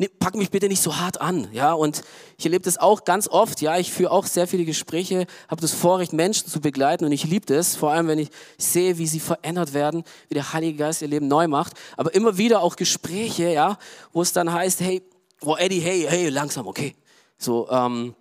pack 0.08 0.34
mich 0.34 0.50
bitte 0.50 0.68
nicht 0.68 0.82
so 0.82 0.96
hart 0.96 1.20
an, 1.20 1.48
ja. 1.52 1.72
Und 1.72 2.02
ich 2.38 2.44
erlebe 2.44 2.64
das 2.64 2.78
auch 2.78 3.04
ganz 3.04 3.28
oft, 3.28 3.60
ja. 3.60 3.78
Ich 3.78 3.92
führe 3.92 4.10
auch 4.10 4.26
sehr 4.26 4.46
viele 4.46 4.64
Gespräche, 4.64 5.26
habe 5.48 5.60
das 5.60 5.72
Vorrecht, 5.72 6.12
Menschen 6.12 6.48
zu 6.48 6.60
begleiten 6.60 7.04
und 7.04 7.12
ich 7.12 7.24
liebe 7.24 7.46
das, 7.46 7.76
vor 7.76 7.90
allem 7.90 8.08
wenn 8.08 8.18
ich 8.18 8.30
sehe, 8.58 8.98
wie 8.98 9.06
sie 9.06 9.20
verändert 9.20 9.74
werden, 9.74 10.04
wie 10.28 10.34
der 10.34 10.52
Heilige 10.52 10.78
Geist 10.78 11.02
ihr 11.02 11.08
Leben 11.08 11.28
neu 11.28 11.48
macht. 11.48 11.74
Aber 11.96 12.14
immer 12.14 12.38
wieder 12.38 12.62
auch 12.62 12.76
Gespräche, 12.76 13.50
ja, 13.50 13.78
wo 14.12 14.22
es 14.22 14.32
dann 14.32 14.52
heißt, 14.52 14.80
hey, 14.80 15.02
oh 15.42 15.56
Eddie, 15.56 15.80
hey, 15.80 16.06
hey, 16.08 16.28
langsam, 16.28 16.66
okay. 16.66 16.94
So, 17.38 17.68
ähm, 17.70 18.14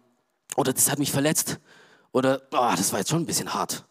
oder 0.55 0.73
das 0.73 0.89
hat 0.89 0.99
mich 0.99 1.11
verletzt. 1.11 1.59
Oder, 2.11 2.41
oh, 2.51 2.71
das 2.75 2.91
war 2.91 2.99
jetzt 2.99 3.09
schon 3.09 3.21
ein 3.21 3.25
bisschen 3.25 3.53
hart. 3.53 3.85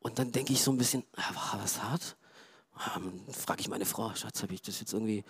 Und 0.00 0.18
dann 0.18 0.32
denke 0.32 0.52
ich 0.52 0.62
so 0.62 0.70
ein 0.70 0.78
bisschen, 0.78 1.04
war 1.16 1.58
das 1.60 1.82
hart? 1.82 2.16
Ähm, 2.96 3.20
Frage 3.32 3.60
ich 3.60 3.68
meine 3.68 3.84
Frau, 3.84 4.14
Schatz, 4.14 4.42
habe 4.42 4.54
ich 4.54 4.62
das 4.62 4.78
jetzt 4.80 4.92
irgendwie 4.92 5.24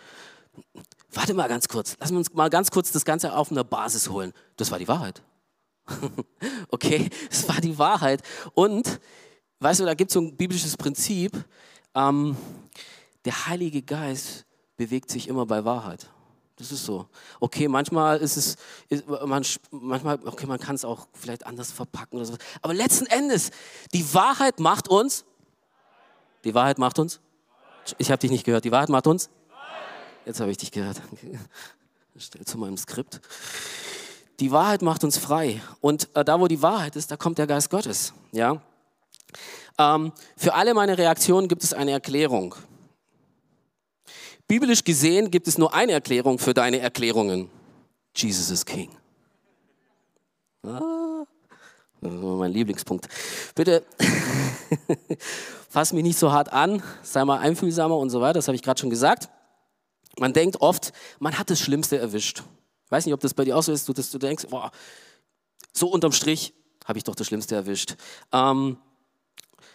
Warte 1.12 1.34
mal 1.34 1.48
ganz 1.48 1.68
kurz, 1.68 1.96
lass 2.00 2.10
uns 2.10 2.32
mal 2.34 2.50
ganz 2.50 2.70
kurz 2.70 2.92
das 2.92 3.04
Ganze 3.04 3.34
auf 3.34 3.50
eine 3.50 3.64
Basis 3.64 4.08
holen. 4.10 4.32
Das 4.56 4.70
war 4.70 4.78
die 4.78 4.88
Wahrheit. 4.88 5.22
okay, 6.70 7.08
das 7.28 7.48
war 7.48 7.60
die 7.60 7.78
Wahrheit. 7.78 8.22
Und, 8.54 9.00
weißt 9.60 9.80
du, 9.80 9.84
da 9.84 9.94
gibt 9.94 10.10
es 10.10 10.14
so 10.14 10.20
ein 10.20 10.36
biblisches 10.36 10.76
Prinzip, 10.76 11.32
ähm, 11.94 12.36
der 13.24 13.46
Heilige 13.46 13.82
Geist 13.82 14.46
bewegt 14.76 15.10
sich 15.10 15.28
immer 15.28 15.46
bei 15.46 15.64
Wahrheit. 15.64 16.08
Das 16.56 16.72
ist 16.72 16.84
so. 16.84 17.06
Okay, 17.40 17.68
manchmal 17.68 18.18
ist 18.18 18.36
es, 18.36 18.56
ist, 18.88 19.08
man, 19.08 19.44
manchmal, 19.70 20.18
okay, 20.24 20.46
man 20.46 20.58
kann 20.58 20.74
es 20.74 20.84
auch 20.84 21.06
vielleicht 21.12 21.46
anders 21.46 21.70
verpacken 21.70 22.16
oder 22.16 22.26
so. 22.26 22.36
Aber 22.62 22.74
letzten 22.74 23.06
Endes, 23.06 23.50
die 23.94 24.12
Wahrheit 24.12 24.58
macht 24.58 24.88
uns, 24.88 25.24
die 26.44 26.54
Wahrheit 26.54 26.78
macht 26.78 26.98
uns, 26.98 27.20
ich 27.96 28.10
habe 28.10 28.18
dich 28.18 28.30
nicht 28.30 28.44
gehört, 28.44 28.64
die 28.64 28.72
Wahrheit 28.72 28.88
macht 28.88 29.06
uns 29.06 29.30
Jetzt 30.28 30.40
habe 30.40 30.50
ich 30.50 30.58
dich 30.58 30.70
gehört. 30.70 31.00
Stell 32.18 32.44
zu 32.44 32.58
meinem 32.58 32.76
Skript. 32.76 33.22
Die 34.40 34.52
Wahrheit 34.52 34.82
macht 34.82 35.02
uns 35.02 35.16
frei. 35.16 35.62
Und 35.80 36.14
äh, 36.14 36.22
da, 36.22 36.38
wo 36.38 36.48
die 36.48 36.60
Wahrheit 36.60 36.96
ist, 36.96 37.10
da 37.10 37.16
kommt 37.16 37.38
der 37.38 37.46
Geist 37.46 37.70
Gottes. 37.70 38.12
Ja? 38.32 38.60
Ähm, 39.78 40.12
für 40.36 40.52
alle 40.52 40.74
meine 40.74 40.98
Reaktionen 40.98 41.48
gibt 41.48 41.64
es 41.64 41.72
eine 41.72 41.92
Erklärung. 41.92 42.54
Biblisch 44.46 44.84
gesehen 44.84 45.30
gibt 45.30 45.48
es 45.48 45.56
nur 45.56 45.72
eine 45.72 45.92
Erklärung 45.92 46.38
für 46.38 46.52
deine 46.52 46.80
Erklärungen. 46.80 47.48
Jesus 48.14 48.50
is 48.50 48.66
King. 48.66 48.90
Ah, 50.62 51.24
mein 52.02 52.52
Lieblingspunkt. 52.52 53.08
Bitte 53.54 53.82
fass 55.70 55.94
mich 55.94 56.02
nicht 56.02 56.18
so 56.18 56.32
hart 56.32 56.52
an, 56.52 56.82
sei 57.02 57.24
mal 57.24 57.38
einfühlsamer 57.38 57.96
und 57.96 58.10
so 58.10 58.20
weiter, 58.20 58.34
das 58.34 58.48
habe 58.48 58.56
ich 58.56 58.62
gerade 58.62 58.78
schon 58.78 58.90
gesagt. 58.90 59.30
Man 60.18 60.32
denkt 60.32 60.60
oft, 60.60 60.92
man 61.18 61.38
hat 61.38 61.50
das 61.50 61.60
Schlimmste 61.60 61.98
erwischt. 61.98 62.42
Ich 62.84 62.90
weiß 62.90 63.06
nicht, 63.06 63.14
ob 63.14 63.20
das 63.20 63.34
bei 63.34 63.44
dir 63.44 63.56
auch 63.56 63.62
so 63.62 63.72
ist, 63.72 63.88
dass 63.88 64.10
du 64.10 64.18
denkst, 64.18 64.46
boah, 64.50 64.70
so 65.72 65.88
unterm 65.88 66.12
Strich 66.12 66.54
habe 66.84 66.98
ich 66.98 67.04
doch 67.04 67.14
das 67.14 67.26
Schlimmste 67.26 67.54
erwischt. 67.54 67.96
Ähm, 68.32 68.78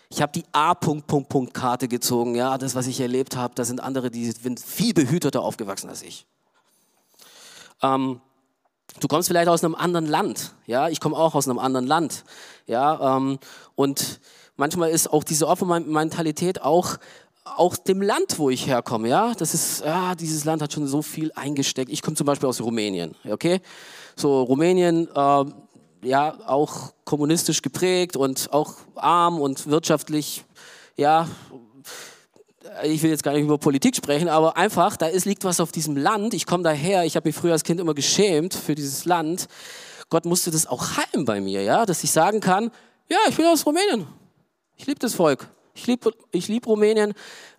ich 0.10 0.22
habe 0.22 0.32
die 0.32 0.44
A-Punkt-Punkt-Punkt-Karte 0.52 1.88
gezogen. 1.88 2.36
Ja, 2.36 2.58
das, 2.58 2.76
was 2.76 2.88
ich 2.88 3.00
erlebt 3.00 3.36
habe, 3.36 3.56
da 3.56 3.66
sind 3.66 3.82
andere, 3.82 4.12
die 4.12 4.32
sind 4.32 4.60
viel 4.60 4.94
behüteter 4.94 5.42
aufgewachsen 5.42 5.90
als 5.90 6.02
ich. 6.02 6.28
Ähm, 7.82 8.22
du 9.00 9.08
kommst 9.08 9.28
vielleicht 9.28 9.48
aus 9.48 9.64
einem 9.64 9.76
anderen 9.76 10.06
Land. 10.06 10.54
Ja, 10.66 10.90
ich 10.90 11.00
komme 11.00 11.16
auch 11.16 11.36
aus 11.36 11.48
einem 11.48 11.60
anderen 11.60 11.88
Land. 11.88 12.26
Ja, 12.68 13.18
ähm, 13.18 13.40
und 13.76 14.20
manchmal 14.56 14.92
ist 14.92 15.12
auch 15.12 15.24
diese 15.24 15.48
Opfermentalität 15.48 16.62
auch 16.62 16.98
auch 17.46 17.76
dem 17.76 18.02
Land, 18.02 18.40
wo 18.40 18.50
ich 18.50 18.68
herkomme, 18.68 19.10
ja, 19.10 19.34
das 19.34 19.54
ist, 19.54 19.84
ja, 19.84 20.16
dieses 20.16 20.46
Land 20.46 20.62
hat 20.62 20.74
schon 20.74 20.88
so 20.88 21.02
viel 21.02 21.32
eingesteckt. 21.36 21.92
Ich 21.92 22.02
komme 22.02 22.16
zum 22.16 22.26
Beispiel 22.26 22.48
aus 22.48 22.62
Rumänien, 22.62 23.16
okay? 23.30 23.62
So 24.16 24.44
Rumänien, 24.44 25.08
äh, 25.14 25.46
ja, 26.04 26.38
auch 26.48 26.94
kommunistisch 27.04 27.62
geprägt 27.62 28.16
und 28.16 28.52
auch 28.52 28.76
arm 28.96 29.40
und 29.40 29.68
wirtschaftlich, 29.68 30.44
ja, 30.96 31.28
ich 32.84 33.04
will 33.04 33.10
jetzt 33.10 33.24
gar 33.24 33.34
nicht 33.34 33.44
über 33.44 33.58
Politik 33.58 33.96
sprechen, 33.96 34.30
aber 34.30 34.58
einfach, 34.58 34.98
da 34.98 35.08
ist, 35.08 35.26
liegt 35.26 35.44
was 35.44 35.60
auf 35.60 35.72
diesem 35.72 35.98
Land. 35.98 36.34
Ich 36.34 36.46
komme 36.46 36.64
daher, 36.64 37.06
ich 37.06 37.16
habe 37.16 37.28
mich 37.28 37.36
früher 37.36 37.52
als 37.52 37.64
Kind 37.64 37.80
immer 37.80 37.94
geschämt 37.94 38.54
für 38.54 38.74
dieses 38.74 39.06
Land. 39.06 39.48
Gott 40.10 40.26
musste 40.26 40.50
das 40.52 40.66
auch 40.66 40.98
heilen 40.98 41.26
bei 41.26 41.42
mir, 41.42 41.62
ja, 41.62 41.86
dass 41.86 42.04
ich 42.04 42.12
sagen 42.12 42.40
kann, 42.40 42.72
ja, 43.10 43.18
ich 43.30 43.36
bin 43.36 43.46
aus 43.46 43.66
Rumänien. 43.66 44.08
Ich 44.76 44.88
liebe 44.88 45.00
das 45.00 45.14
Volk. 45.14 45.48
Ich 45.74 45.88
liebe 45.88 46.12
ich 46.32 46.48
lieb 46.48 46.68
Rumänien. 46.68 47.14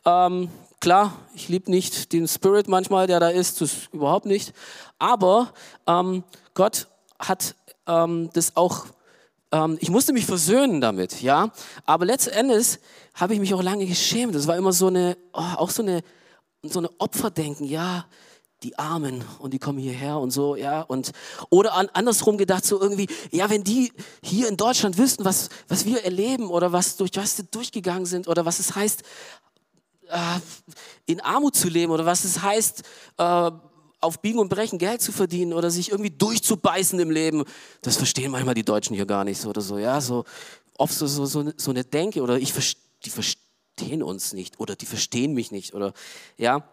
Ähm, 0.05 0.49
klar, 0.81 1.19
ich 1.35 1.49
liebe 1.49 1.71
nicht 1.71 2.13
den 2.13 2.29
Spirit 2.29 2.69
manchmal, 2.69 3.07
der 3.07 3.21
da 3.21 3.29
ist, 3.29 3.61
das 3.61 3.89
überhaupt 3.93 4.27
nicht. 4.27 4.53
Aber 4.99 5.53
ähm, 5.87 6.23
Gott 6.55 6.87
hat 7.19 7.55
ähm, 7.87 8.31
das 8.33 8.57
auch, 8.57 8.87
ähm, 9.51 9.79
ich 9.81 9.91
musste 9.91 10.13
mich 10.13 10.27
versöhnen 10.27 10.81
damit, 10.81 11.23
ja. 11.23 11.51
Aber 11.87 12.05
letzten 12.05 12.31
Endes 12.31 12.79
habe 13.15 13.35
ich 13.35 13.41
mich 13.41 13.53
auch 13.55 13.63
lange 13.63 13.87
geschämt. 13.87 14.35
Das 14.35 14.47
war 14.47 14.57
immer 14.57 14.73
so 14.73 14.87
eine, 14.87 15.17
oh, 15.33 15.43
auch 15.57 15.71
so 15.71 15.83
eine, 15.83 16.03
so 16.63 16.79
eine 16.79 16.91
Opferdenken, 16.99 17.67
ja 17.67 18.07
die 18.65 18.79
Armen 18.79 19.23
und 19.39 19.53
die 19.53 19.59
kommen 19.59 19.79
hierher 19.79 20.19
und 20.19 20.31
so, 20.31 20.57
ja, 20.57 20.81
und 20.81 21.13
oder 21.51 21.75
an, 21.75 21.89
andersrum 21.93 22.39
gedacht 22.39 22.65
so 22.65 22.81
irgendwie, 22.81 23.07
ja, 23.31 23.51
wenn 23.51 23.63
die 23.63 23.93
hier 24.23 24.49
in 24.49 24.57
Deutschland 24.57 24.97
wüssten, 24.99 25.25
was, 25.25 25.51
was 25.69 25.85
wir 25.85 26.03
erleben 26.05 26.49
oder 26.49 26.73
was 26.73 26.97
durch 26.97 27.11
was 27.15 27.37
sie 27.37 27.45
durchgegangen 27.45 28.07
sind 28.07 28.27
oder 28.27 28.45
was 28.45 28.59
es 28.59 28.75
heißt, 28.75 29.03
äh, 30.09 30.41
in 31.07 31.21
Armut 31.21 31.55
zu 31.55 31.69
leben 31.69 31.93
oder 31.93 32.07
was 32.07 32.25
es 32.25 32.43
heißt, 32.43 32.83
äh, 33.19 33.51
auf 34.01 34.21
Biegen 34.21 34.39
und 34.39 34.49
Brechen 34.49 34.79
Geld 34.79 35.01
zu 35.01 35.13
verdienen 35.13 35.53
oder 35.53 35.71
sich 35.71 35.91
irgendwie 35.91 36.11
durchzubeißen 36.11 36.99
im 37.01 37.11
Leben, 37.11 37.45
das 37.83 37.97
verstehen 37.97 38.31
manchmal 38.31 38.55
die 38.55 38.65
Deutschen 38.65 38.95
hier 38.95 39.07
gar 39.07 39.25
nicht 39.25 39.41
so 39.41 39.51
oder 39.51 39.61
so, 39.61 39.79
ja, 39.79 40.01
so 40.01 40.25
oft 40.79 40.95
so, 40.95 41.07
so, 41.07 41.27
so, 41.27 41.53
so 41.57 41.71
eine 41.71 41.85
Denke 41.85 42.23
oder 42.23 42.39
ich, 42.39 42.53
die, 43.05 43.11
verstehen 43.11 44.03
uns 44.03 44.33
nicht 44.33 44.59
oder 44.59 44.75
die 44.77 44.87
verstehen 44.87 45.35
mich 45.35 45.51
nicht 45.51 45.75
oder 45.75 45.93
ja. 46.37 46.69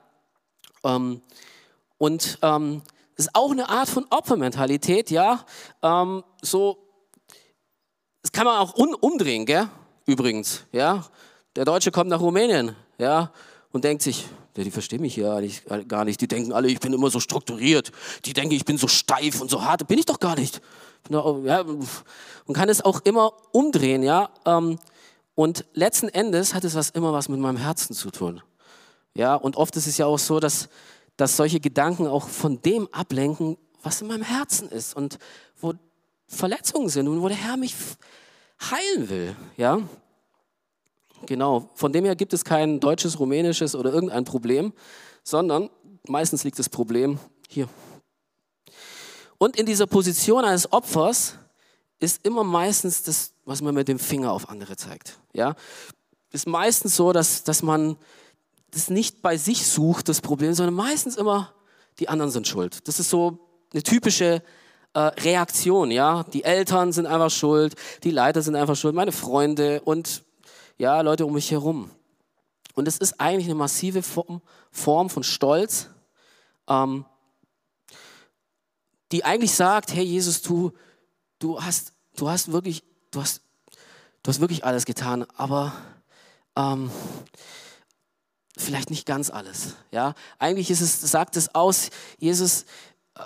Ähm, 0.84 1.22
und 2.02 2.40
ähm, 2.42 2.82
das 3.16 3.28
ist 3.28 3.36
auch 3.36 3.52
eine 3.52 3.70
Art 3.70 3.88
von 3.88 4.08
Opfermentalität, 4.10 5.12
ja. 5.12 5.46
Ähm, 5.84 6.24
so, 6.42 6.80
das 8.24 8.32
kann 8.32 8.46
man 8.46 8.58
auch 8.58 8.74
umdrehen, 8.74 9.46
gell? 9.46 9.70
Übrigens, 10.08 10.64
ja. 10.72 11.06
Der 11.56 11.64
Deutsche 11.64 11.92
kommt 11.92 12.10
nach 12.10 12.20
Rumänien, 12.20 12.76
ja, 12.98 13.32
und 13.72 13.84
denkt 13.84 14.02
sich, 14.02 14.26
ja, 14.58 14.64
die 14.64 14.72
verstehen 14.72 15.02
mich 15.02 15.16
ja 15.16 15.40
gar 15.88 16.04
nicht. 16.04 16.20
Die 16.22 16.28
denken 16.28 16.54
alle, 16.54 16.70
ich 16.70 16.80
bin 16.80 16.92
immer 16.92 17.12
so 17.12 17.20
strukturiert. 17.20 17.92
Die 18.26 18.34
denken, 18.34 18.56
ich 18.56 18.66
bin 18.66 18.80
so 18.80 18.88
steif 18.88 19.40
und 19.40 19.52
so 19.52 19.64
hart. 19.64 19.88
Bin 19.88 20.00
ich 20.00 20.06
doch 20.06 20.20
gar 20.20 20.36
nicht. 20.36 20.60
Ja, 21.08 21.64
man 21.64 22.54
kann 22.56 22.68
es 22.68 22.84
auch 22.84 23.02
immer 23.02 23.32
umdrehen, 23.52 24.02
ja. 24.02 24.32
Ähm, 24.48 24.80
und 25.36 25.66
letzten 25.74 26.10
Endes 26.10 26.56
hat 26.56 26.64
es 26.64 26.74
was 26.74 26.90
immer 26.90 27.14
was 27.14 27.30
mit 27.30 27.40
meinem 27.40 27.58
Herzen 27.58 27.94
zu 27.94 28.10
tun. 28.10 28.42
Ja, 29.14 29.36
und 29.36 29.56
oft 29.56 29.76
ist 29.76 29.86
es 29.86 30.00
ja 30.00 30.08
auch 30.08 30.18
so, 30.18 30.40
dass, 30.40 30.68
dass 31.18 31.38
solche 31.38 31.60
Gedanken 31.60 32.08
auch 32.08 32.28
von 32.28 32.62
dem 32.62 32.88
ablenken, 32.92 33.58
was 33.84 34.02
in 34.02 34.08
meinem 34.08 34.24
Herzen 34.24 34.70
ist 34.70 34.96
und 34.96 35.18
wo 35.60 35.74
Verletzungen 36.28 36.90
sind 36.90 37.08
und 37.08 37.22
wo 37.22 37.28
der 37.28 37.38
Herr 37.38 37.58
mich 37.58 37.76
heilen 38.62 39.10
will. 39.10 39.36
Ja, 39.58 39.82
genau. 41.26 41.70
Von 41.76 41.92
dem 41.92 42.06
her 42.06 42.16
gibt 42.16 42.34
es 42.34 42.46
kein 42.46 42.80
deutsches, 42.80 43.20
rumänisches 43.20 43.76
oder 43.76 43.92
irgendein 43.92 44.24
Problem, 44.24 44.74
sondern 45.24 45.70
meistens 46.08 46.44
liegt 46.44 46.60
das 46.60 46.70
Problem 46.70 47.20
hier. 47.50 47.68
Und 49.38 49.58
in 49.58 49.66
dieser 49.66 49.88
Position 49.88 50.46
eines 50.46 50.72
Opfers 50.72 51.36
ist 52.00 52.26
immer 52.26 52.44
meistens 52.44 53.04
das, 53.04 53.34
was 53.46 53.62
man 53.62 53.74
mit 53.74 53.88
dem 53.88 54.00
Finger 54.00 54.32
auf 54.32 54.50
andere 54.50 54.76
zeigt. 54.76 55.20
Ja, 55.34 55.56
ist 56.32 56.48
meistens 56.48 56.96
so, 56.96 57.12
dass, 57.12 57.44
dass 57.44 57.62
man 57.62 57.98
das 58.72 58.90
nicht 58.90 59.22
bei 59.22 59.38
sich 59.38 59.68
sucht, 59.68 60.10
das 60.10 60.22
Problem, 60.22 60.54
sondern 60.54 60.76
meistens 60.76 61.18
immer 61.18 61.54
die 62.00 62.10
anderen 62.10 62.32
sind 62.32 62.48
schuld. 62.48 62.88
Das 62.88 63.00
ist 63.00 63.10
so 63.10 63.40
eine 63.74 63.84
typische 63.84 64.42
äh, 64.94 65.00
Reaktion. 65.00 65.92
Ja, 65.92 66.24
die 66.24 66.44
Eltern 66.44 66.92
sind 66.92 67.06
einfach 67.06 67.30
schuld, 67.30 67.76
die 68.04 68.12
Leiter 68.12 68.42
sind 68.42 68.56
einfach 68.56 68.76
schuld, 68.76 68.96
meine 68.96 69.12
Freunde 69.12 69.82
und 69.82 70.24
ja, 70.78 71.02
Leute 71.02 71.26
um 71.26 71.34
mich 71.34 71.52
herum. 71.52 71.92
Und 72.74 72.88
es 72.88 72.98
ist 72.98 73.20
eigentlich 73.20 73.46
eine 73.46 73.56
massive 73.56 74.02
Form, 74.02 74.42
Form 74.72 75.10
von 75.10 75.24
Stolz, 75.24 75.90
ähm, 76.68 77.06
die 79.12 79.26
eigentlich 79.26 79.54
sagt, 79.54 79.94
hey 79.94 80.04
Jesus, 80.04 80.42
du, 80.42 80.72
du 81.40 81.62
hast, 81.62 81.94
du 82.16 82.30
hast 82.30 82.52
wirklich, 82.52 82.84
du 83.12 83.22
hast, 83.22 83.42
du 84.24 84.30
hast 84.30 84.40
wirklich 84.40 84.64
alles 84.64 84.86
getan, 84.86 85.26
aber 85.36 85.74
ähm, 86.56 86.90
vielleicht 88.62 88.90
nicht 88.90 89.06
ganz 89.06 89.30
alles. 89.30 89.76
Ja, 89.92 90.14
eigentlich 90.40 90.70
ist 90.70 90.82
es, 90.82 91.02
sagt 91.02 91.36
es 91.38 91.54
aus, 91.54 91.90
Jesus, 92.18 92.66
äh, 93.16 93.22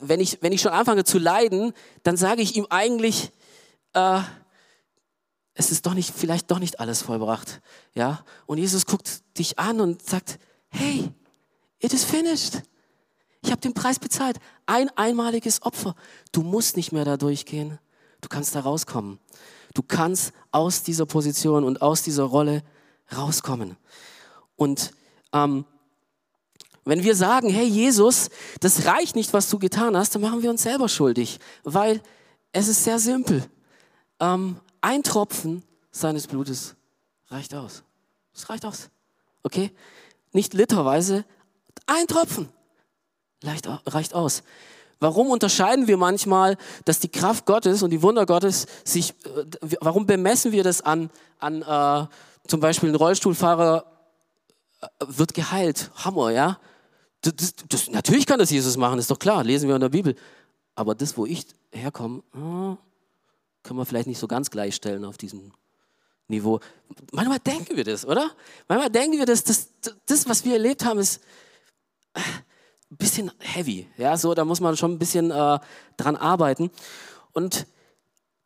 wenn 0.00 0.20
ich, 0.20 0.38
wenn 0.40 0.52
ich 0.52 0.60
schon 0.60 0.72
anfange 0.72 1.04
zu 1.04 1.18
leiden, 1.18 1.72
dann 2.02 2.16
sage 2.16 2.42
ich 2.42 2.56
ihm 2.56 2.66
eigentlich, 2.70 3.32
äh, 3.94 4.20
es 5.54 5.72
ist 5.72 5.86
doch 5.86 5.94
nicht, 5.94 6.14
vielleicht 6.14 6.50
doch 6.50 6.60
nicht 6.60 6.78
alles 6.78 7.02
vollbracht. 7.02 7.60
Ja? 7.94 8.24
Und 8.46 8.58
Jesus 8.58 8.86
guckt 8.86 9.22
dich 9.38 9.58
an 9.58 9.80
und 9.80 10.02
sagt, 10.02 10.38
hey, 10.68 11.10
it 11.80 11.92
is 11.92 12.04
finished. 12.04 12.62
Ich 13.42 13.50
habe 13.50 13.60
den 13.60 13.74
Preis 13.74 13.98
bezahlt. 13.98 14.38
Ein 14.66 14.88
einmaliges 14.96 15.62
Opfer. 15.62 15.94
Du 16.32 16.42
musst 16.42 16.76
nicht 16.76 16.92
mehr 16.92 17.04
da 17.04 17.16
durchgehen. 17.16 17.78
Du 18.20 18.28
kannst 18.28 18.54
da 18.54 18.60
rauskommen. 18.60 19.18
Du 19.74 19.82
kannst 19.82 20.32
aus 20.50 20.82
dieser 20.82 21.06
Position 21.06 21.64
und 21.64 21.82
aus 21.82 22.02
dieser 22.02 22.24
Rolle 22.24 22.62
rauskommen. 23.16 23.76
Und 24.58 24.90
ähm, 25.32 25.64
wenn 26.84 27.04
wir 27.04 27.14
sagen, 27.14 27.48
hey 27.48 27.66
Jesus, 27.66 28.28
das 28.60 28.84
reicht 28.86 29.14
nicht, 29.14 29.32
was 29.32 29.48
du 29.48 29.58
getan 29.58 29.96
hast, 29.96 30.14
dann 30.14 30.22
machen 30.22 30.42
wir 30.42 30.50
uns 30.50 30.64
selber 30.64 30.88
schuldig, 30.88 31.38
weil 31.62 32.02
es 32.52 32.66
ist 32.66 32.82
sehr 32.82 32.98
simpel. 32.98 33.44
Ähm, 34.20 34.56
ein 34.80 35.02
Tropfen 35.02 35.62
seines 35.92 36.26
Blutes 36.26 36.74
reicht 37.28 37.54
aus. 37.54 37.84
Es 38.34 38.50
reicht 38.50 38.64
aus. 38.66 38.90
Okay? 39.42 39.70
Nicht 40.32 40.54
literweise, 40.54 41.24
ein 41.86 42.06
Tropfen 42.06 42.48
reicht 43.44 44.14
aus. 44.14 44.42
Warum 44.98 45.30
unterscheiden 45.30 45.86
wir 45.86 45.96
manchmal, 45.96 46.56
dass 46.84 46.98
die 46.98 47.08
Kraft 47.08 47.46
Gottes 47.46 47.84
und 47.84 47.90
die 47.90 48.02
Wunder 48.02 48.26
Gottes 48.26 48.66
sich, 48.82 49.10
äh, 49.10 49.76
warum 49.80 50.06
bemessen 50.06 50.50
wir 50.50 50.64
das 50.64 50.80
an, 50.80 51.10
an 51.38 51.62
äh, 51.62 52.06
zum 52.48 52.58
Beispiel 52.58 52.88
ein 52.88 52.96
Rollstuhlfahrer 52.96 53.97
wird 55.00 55.34
geheilt? 55.34 55.90
Hammer, 55.96 56.30
ja? 56.30 56.58
Das, 57.22 57.34
das, 57.34 57.54
das, 57.68 57.90
natürlich 57.90 58.26
kann 58.26 58.38
das 58.38 58.50
Jesus 58.50 58.76
machen, 58.76 58.98
ist 58.98 59.10
doch 59.10 59.18
klar, 59.18 59.42
lesen 59.42 59.68
wir 59.68 59.74
in 59.74 59.80
der 59.80 59.88
Bibel. 59.88 60.14
Aber 60.74 60.94
das, 60.94 61.16
wo 61.16 61.26
ich 61.26 61.46
herkomme, 61.72 62.22
hm, 62.32 62.78
können 63.62 63.78
wir 63.78 63.86
vielleicht 63.86 64.06
nicht 64.06 64.18
so 64.18 64.28
ganz 64.28 64.50
gleichstellen 64.50 65.04
auf 65.04 65.18
diesem 65.18 65.52
Niveau. 66.28 66.60
Manchmal 67.12 67.40
denken 67.40 67.76
wir 67.76 67.84
das, 67.84 68.06
oder? 68.06 68.30
Manchmal 68.68 68.90
denken 68.90 69.18
wir, 69.18 69.26
dass 69.26 69.44
das, 69.44 69.70
das 70.06 70.28
was 70.28 70.44
wir 70.44 70.52
erlebt 70.52 70.84
haben, 70.84 71.00
ist 71.00 71.20
ein 72.14 72.96
bisschen 72.96 73.32
heavy. 73.38 73.88
Ja, 73.96 74.16
so, 74.16 74.34
da 74.34 74.44
muss 74.44 74.60
man 74.60 74.76
schon 74.76 74.92
ein 74.92 74.98
bisschen 74.98 75.30
äh, 75.30 75.58
dran 75.96 76.16
arbeiten. 76.16 76.70
Und 77.32 77.66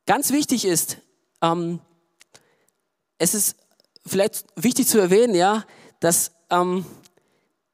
ganz 0.07 0.33
wichtig 0.33 0.65
ist, 0.65 0.99
ähm, 1.41 1.81
es 3.19 3.35
ist 3.35 3.57
vielleicht 4.07 4.45
wichtig 4.57 4.89
zu 4.89 4.99
erwähnen, 4.99 5.35
ja, 5.35 5.65
dass, 6.03 6.33
ähm, 6.51 6.85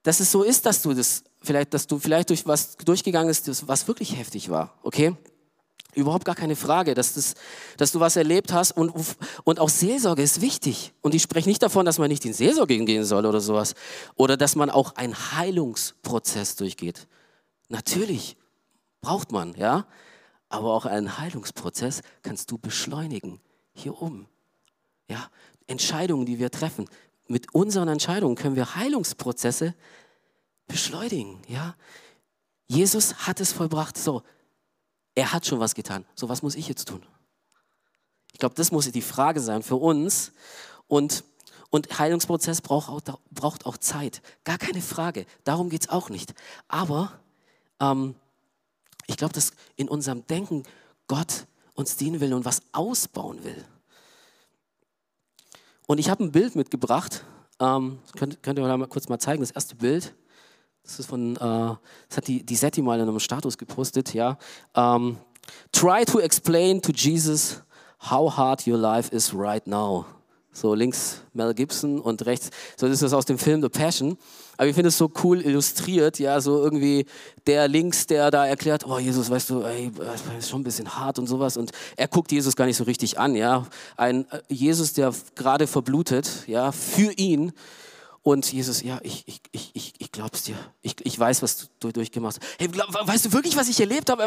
dass 0.03 0.21
es 0.21 0.31
so 0.31 0.43
ist, 0.43 0.67
dass 0.67 0.83
du 0.83 0.93
das 0.93 1.25
vielleicht, 1.41 1.73
dass 1.73 1.87
du 1.87 1.99
vielleicht 1.99 2.29
durch 2.31 2.47
was 2.47 2.77
durchgegangen 2.77 3.29
bist, 3.29 3.67
was 3.67 3.89
wirklich 3.89 4.17
heftig 4.17 4.51
war, 4.51 4.75
okay? 4.83 5.17
Überhaupt 5.95 6.27
gar 6.27 6.35
keine 6.35 6.55
Frage, 6.55 6.95
dass, 6.95 7.15
das, 7.15 7.35
dass 7.79 7.93
du 7.93 8.01
was 8.01 8.17
erlebt 8.17 8.53
hast 8.53 8.73
und, 8.73 8.93
und 9.45 9.59
auch 9.59 9.71
Seelsorge 9.71 10.23
ist 10.23 10.43
wichtig. 10.43 10.93
Und 11.01 11.15
ich 11.15 11.23
spreche 11.23 11.49
nicht 11.49 11.63
davon, 11.63 11.87
dass 11.87 11.99
man 11.99 12.09
nicht 12.09 12.25
in 12.27 12.35
Seelsorge 12.35 12.79
gehen 12.85 13.05
soll 13.05 13.25
oder 13.25 13.41
sowas. 13.41 13.75
Oder 14.15 14.37
dass 14.37 14.55
man 14.55 14.69
auch 14.69 14.95
einen 14.97 15.15
Heilungsprozess 15.33 16.57
durchgeht. 16.57 17.09
Natürlich 17.69 18.37
braucht 19.01 19.33
man, 19.33 19.55
ja. 19.55 19.87
Aber 20.51 20.75
auch 20.75 20.85
einen 20.85 21.19
Heilungsprozess 21.19 22.03
kannst 22.23 22.51
du 22.51 22.59
beschleunigen. 22.59 23.41
Hier 23.73 24.01
oben. 24.01 24.29
Ja, 25.11 25.31
Entscheidungen, 25.67 26.27
die 26.27 26.39
wir 26.39 26.51
treffen. 26.51 26.87
Mit 27.29 27.55
unseren 27.55 27.89
Entscheidungen 27.89 28.37
können 28.37 28.57
wir 28.57 28.75
Heilungsprozesse 28.75 29.75
beschleunigen, 30.67 31.41
ja. 31.47 31.75
Jesus 32.67 33.27
hat 33.27 33.41
es 33.41 33.53
vollbracht. 33.53 33.97
So, 33.97 34.23
er 35.15 35.33
hat 35.33 35.47
schon 35.47 35.59
was 35.59 35.75
getan. 35.75 36.05
So, 36.15 36.29
was 36.29 36.43
muss 36.43 36.55
ich 36.55 36.69
jetzt 36.69 36.89
tun? 36.89 37.03
Ich 38.33 38.39
glaube, 38.39 38.55
das 38.55 38.71
muss 38.71 38.91
die 38.91 39.03
Frage 39.03 39.41
sein 39.41 39.63
für 39.63 39.77
uns. 39.77 40.33
Und, 40.87 41.25
und 41.71 41.99
Heilungsprozess 41.99 42.61
braucht 42.61 42.89
auch, 42.89 43.19
braucht 43.31 43.67
auch 43.67 43.79
Zeit. 43.79 44.23
Gar 44.45 44.59
keine 44.59 44.83
Frage. 44.83 45.27
Darum 45.45 45.71
geht 45.71 45.83
es 45.83 45.89
auch 45.89 46.11
nicht. 46.11 46.35
Aber 46.69 47.19
ähm, 47.81 48.15
ich 49.07 49.17
glaube, 49.17 49.33
dass 49.33 49.53
in 49.77 49.89
unserem 49.89 50.27
Denken 50.27 50.63
Gott 51.07 51.47
uns 51.75 51.97
dienen 51.97 52.21
will 52.21 52.35
und 52.35 52.45
was 52.45 52.63
ausbauen 52.73 53.43
will. 53.45 53.65
Und 55.89 55.99
ich 55.99 56.11
habe 56.11 56.23
ein 56.23 56.33
Bild 56.33 56.55
mitgebracht. 56.55 57.25
Ähm, 57.59 57.99
könnt, 58.15 58.43
könnt 58.43 58.59
ihr 58.59 58.77
mal 58.77 58.87
kurz 58.87 59.09
mal 59.09 59.19
zeigen, 59.19 59.41
das 59.41 59.51
erste 59.51 59.75
Bild. 59.75 60.15
Das 60.83 61.01
ist 61.01 61.07
von, 61.07 61.35
äh, 61.37 61.39
das 61.39 62.17
hat 62.17 62.29
die, 62.29 62.45
die 62.45 62.57
Setti 62.57 62.83
mal 62.83 63.01
in 63.01 63.09
einem 63.09 63.19
Status 63.19 63.57
gepostet, 63.57 64.13
ja. 64.13 64.37
Um, 64.75 65.17
Try 65.73 66.05
to 66.05 66.21
explain 66.21 66.83
to 66.83 66.93
Jesus 66.93 67.63
how 68.11 68.37
hard 68.37 68.67
your 68.67 68.77
life 68.77 69.11
is 69.15 69.33
right 69.35 69.67
now. 69.67 70.05
So 70.61 70.75
links 70.75 71.21
Mel 71.35 71.55
Gibson 71.55 72.01
und 72.01 72.27
rechts, 72.27 72.51
so 72.77 72.89
das 72.89 73.01
ist 73.01 73.13
aus 73.13 73.25
dem 73.25 73.39
Film 73.39 73.63
The 73.63 73.69
Passion. 73.69 74.19
Aber 74.57 74.67
ich 74.67 74.75
finde 74.75 74.89
es 74.89 74.99
so 74.99 75.09
cool 75.23 75.41
illustriert, 75.41 76.19
ja, 76.19 76.41
so 76.41 76.61
irgendwie 76.61 77.07
der 77.47 77.69
links, 77.69 78.09
der 78.09 78.33
da 78.33 78.45
erklärt, 78.45 78.85
oh 78.85 78.99
Jesus, 78.99 79.31
weißt 79.31 79.51
du, 79.51 79.63
ey, 79.63 79.93
das 79.97 80.23
ist 80.37 80.51
schon 80.51 80.63
ein 80.63 80.65
bisschen 80.65 80.99
hart 80.99 81.21
und 81.21 81.29
sowas. 81.29 81.57
Und 81.57 81.71
er 81.97 82.09
guckt 82.09 82.33
Jesus 82.33 82.57
gar 82.57 82.65
nicht 82.67 82.77
so 82.77 82.83
richtig 82.83 83.21
an, 83.21 83.37
ja. 83.37 83.69
Ein 83.97 84.29
äh, 84.33 84.41
Jesus, 84.49 84.95
der 84.95 85.15
gerade 85.37 85.69
verblutet, 85.69 86.29
ja, 86.49 86.73
für 86.73 87.13
ihn 87.13 87.53
und 88.25 88.53
Jesus, 88.53 88.83
ja, 88.83 88.99
ich, 89.05 89.23
ich, 89.29 89.41
ich, 89.53 89.71
ich, 89.75 89.95
ich 89.99 90.11
glaub's 90.11 90.43
dir. 90.43 90.57
Ich, 90.83 90.97
ich 91.05 91.17
weiß, 91.17 91.41
was 91.41 91.69
du 91.79 91.93
durchgemacht 91.93 92.41
hast. 92.41 92.47
Hey, 92.59 92.67
glaub, 92.67 92.93
weißt 92.93 93.27
du 93.27 93.33
wirklich, 93.33 93.57
was 93.57 93.69
ich 93.69 93.79
erlebt 93.79 94.11
habe? 94.11 94.25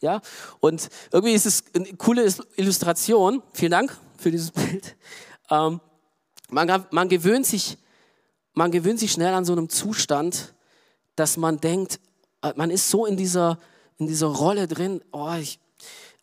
Ja, 0.00 0.20
und 0.58 0.88
irgendwie 1.12 1.34
ist 1.34 1.46
es 1.46 1.62
eine 1.74 1.94
coole 1.94 2.28
Illustration. 2.56 3.40
Vielen 3.52 3.70
Dank 3.70 3.96
für 4.18 4.32
dieses 4.32 4.50
Bild. 4.50 4.96
Ähm, 5.50 5.80
man, 6.50 6.86
man, 6.90 7.08
gewöhnt 7.08 7.46
sich, 7.46 7.78
man 8.52 8.70
gewöhnt 8.70 8.98
sich 8.98 9.12
schnell 9.12 9.34
an 9.34 9.44
so 9.44 9.52
einem 9.52 9.68
Zustand, 9.68 10.54
dass 11.16 11.36
man 11.36 11.60
denkt, 11.60 12.00
äh, 12.42 12.52
man 12.56 12.70
ist 12.70 12.90
so 12.90 13.06
in 13.06 13.16
dieser, 13.16 13.58
in 13.98 14.06
dieser 14.06 14.26
Rolle 14.26 14.68
drin, 14.68 15.02
oh, 15.12 15.34
ich, 15.40 15.58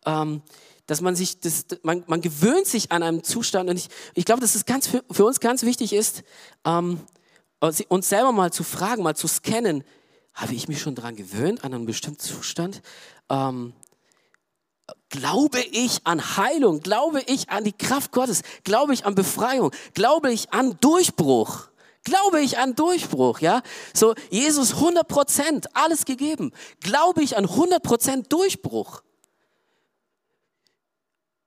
ähm, 0.05 0.41
dass 0.87 1.01
man 1.01 1.15
sich, 1.15 1.39
das, 1.39 1.65
man, 1.83 2.03
man 2.07 2.21
gewöhnt 2.21 2.67
sich 2.67 2.91
an 2.91 3.03
einem 3.03 3.23
Zustand 3.23 3.69
und 3.69 3.77
ich, 3.77 3.87
ich 4.13 4.25
glaube, 4.25 4.41
dass 4.41 4.55
es 4.55 4.65
ganz 4.65 4.87
für, 4.87 5.03
für 5.09 5.25
uns 5.25 5.39
ganz 5.39 5.63
wichtig 5.63 5.93
ist, 5.93 6.23
ähm, 6.65 6.99
uns 7.59 8.09
selber 8.09 8.31
mal 8.31 8.51
zu 8.51 8.63
fragen, 8.63 9.03
mal 9.03 9.15
zu 9.15 9.27
scannen, 9.27 9.83
habe 10.33 10.53
ich 10.53 10.67
mich 10.67 10.81
schon 10.81 10.95
daran 10.95 11.15
gewöhnt, 11.15 11.63
an 11.63 11.73
einen 11.73 11.85
bestimmten 11.85 12.19
Zustand? 12.19 12.81
Ähm, 13.29 13.73
glaube 15.09 15.59
ich 15.71 16.01
an 16.05 16.37
Heilung? 16.37 16.79
Glaube 16.81 17.21
ich 17.27 17.49
an 17.49 17.63
die 17.63 17.73
Kraft 17.73 18.11
Gottes? 18.11 18.41
Glaube 18.63 18.93
ich 18.93 19.05
an 19.05 19.15
Befreiung? 19.15 19.71
Glaube 19.93 20.31
ich 20.31 20.53
an 20.53 20.77
Durchbruch? 20.81 21.67
Glaube 22.03 22.41
ich 22.41 22.57
an 22.57 22.75
Durchbruch, 22.75 23.39
ja? 23.39 23.61
So, 23.93 24.15
Jesus 24.31 24.73
100 24.73 25.07
Prozent, 25.07 25.67
alles 25.75 26.05
gegeben. 26.05 26.51
Glaube 26.79 27.21
ich 27.21 27.37
an 27.37 27.45
100 27.45 27.83
Prozent 27.83 28.33
Durchbruch? 28.33 29.03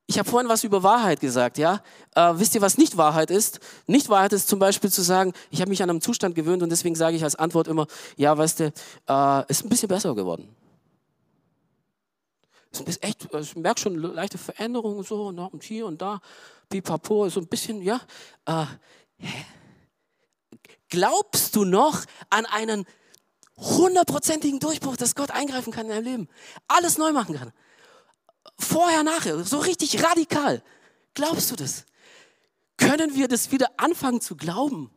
Ich 0.06 0.18
habe 0.18 0.28
vorhin 0.28 0.48
was 0.48 0.62
über 0.64 0.82
Wahrheit 0.82 1.20
gesagt, 1.20 1.58
ja? 1.58 1.80
Äh, 2.14 2.34
wisst 2.34 2.54
ihr, 2.54 2.60
was 2.60 2.78
nicht 2.78 2.96
Wahrheit 2.96 3.30
ist? 3.30 3.58
Nicht 3.86 4.10
Wahrheit 4.10 4.32
ist 4.32 4.48
zum 4.48 4.58
Beispiel 4.58 4.92
zu 4.92 5.02
sagen, 5.02 5.32
ich 5.50 5.60
habe 5.60 5.70
mich 5.70 5.82
an 5.82 5.90
einem 5.90 6.02
Zustand 6.02 6.34
gewöhnt 6.34 6.62
und 6.62 6.70
deswegen 6.70 6.94
sage 6.94 7.16
ich 7.16 7.24
als 7.24 7.34
Antwort 7.34 7.68
immer, 7.68 7.86
ja, 8.16 8.36
weißt 8.36 8.60
du, 8.60 8.64
äh, 9.08 9.42
ist 9.48 9.64
ein 9.64 9.70
bisschen 9.70 9.88
besser 9.88 10.14
geworden. 10.14 10.54
Ist 12.80 13.02
echt, 13.02 13.32
also 13.32 13.50
ich 13.50 13.56
merke 13.56 13.80
schon 13.80 13.96
leichte 13.96 14.38
Veränderungen 14.38 15.02
so 15.04 15.30
ne, 15.30 15.48
und 15.48 15.62
hier 15.62 15.86
und 15.86 16.02
da, 16.02 16.20
pipapo, 16.68 17.28
so 17.28 17.40
ein 17.40 17.46
bisschen, 17.46 17.82
ja. 17.82 18.00
Äh? 18.46 18.66
Glaubst 20.88 21.56
du 21.56 21.64
noch 21.64 22.04
an 22.30 22.46
einen 22.46 22.84
hundertprozentigen 23.56 24.60
Durchbruch, 24.60 24.96
dass 24.96 25.14
Gott 25.14 25.30
eingreifen 25.30 25.72
kann 25.72 25.86
in 25.86 25.92
deinem 25.92 26.04
Leben? 26.04 26.28
Alles 26.68 26.98
neu 26.98 27.12
machen 27.12 27.36
kann? 27.36 27.52
Vorher, 28.58 29.02
nachher, 29.02 29.42
so 29.44 29.58
richtig 29.58 30.02
radikal. 30.04 30.62
Glaubst 31.14 31.50
du 31.50 31.56
das? 31.56 31.86
Können 32.76 33.14
wir 33.14 33.28
das 33.28 33.52
wieder 33.52 33.70
anfangen 33.76 34.20
zu 34.20 34.36
glauben? 34.36 34.90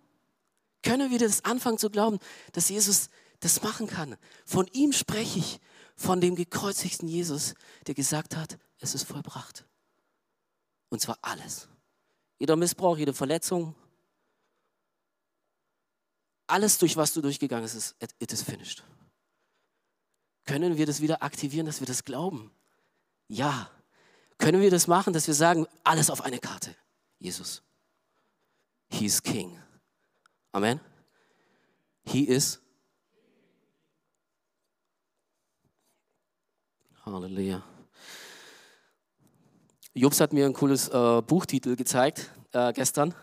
Können 0.84 1.12
wir 1.12 1.20
das 1.20 1.46
anfangen 1.46 1.78
zu 1.78 1.90
glauben, 1.90 2.20
dass 2.54 2.70
Jesus 2.70 3.10
das 3.40 3.62
machen 3.62 3.88
kann? 3.88 4.18
Von 4.46 4.68
ihm 4.74 4.94
spreche 4.94 5.40
ich, 5.40 5.60
von 5.98 6.22
dem 6.22 6.36
gekreuzigten 6.36 7.08
Jesus, 7.08 7.56
der 7.88 7.96
gesagt 7.96 8.36
hat, 8.36 8.58
es 8.80 8.96
ist 8.96 9.04
vollbracht. 9.04 9.66
Und 10.90 11.02
zwar 11.02 11.18
alles. 11.22 11.68
Jeder 12.40 12.56
Missbrauch, 12.56 12.98
jede 12.98 13.14
Verletzung, 13.14 13.76
alles, 16.46 16.78
durch 16.78 16.96
was 16.96 17.14
du 17.14 17.22
durchgegangen 17.22 17.64
bist, 17.64 17.76
ist, 17.76 17.96
it 18.20 18.32
is 18.32 18.42
finished. 18.42 18.84
Können 20.46 20.78
wir 20.78 20.86
das 20.86 21.02
wieder 21.02 21.22
aktivieren, 21.22 21.66
dass 21.66 21.82
wir 21.82 21.88
das 21.88 22.06
glauben? 22.06 22.52
Ja. 23.28 23.70
Können 24.38 24.62
wir 24.62 24.72
das 24.72 24.88
machen, 24.88 25.12
dass 25.12 25.28
wir 25.28 25.34
sagen, 25.34 25.68
alles 25.84 26.10
auf 26.10 26.22
eine 26.22 26.40
Karte? 26.40 26.74
Jesus. 27.20 27.64
He 28.90 29.06
is 29.06 29.22
King. 29.22 29.60
Amen. 30.54 30.80
He 32.06 32.24
is. 32.24 32.62
Halleluja. 37.14 37.64
Jobs 39.94 40.20
hat 40.20 40.34
mir 40.34 40.46
ein 40.46 40.54
cooles 40.54 40.90
äh, 40.90 41.22
Buchtitel 41.22 41.76
gezeigt 41.76 42.32
äh, 42.54 42.72
gestern. 42.74 43.14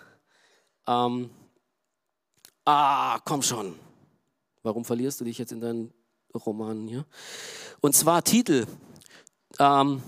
Ähm, 0.86 1.30
Ah, 2.66 3.18
komm 3.26 3.42
schon. 3.42 3.74
Warum 4.62 4.86
verlierst 4.86 5.20
du 5.20 5.26
dich 5.26 5.36
jetzt 5.36 5.52
in 5.52 5.60
deinen 5.60 5.92
Romanen 6.34 6.88
hier? 6.88 7.04
Und 7.82 7.94
zwar 7.94 8.24
Titel. 8.24 8.64
Ähm, 9.58 10.02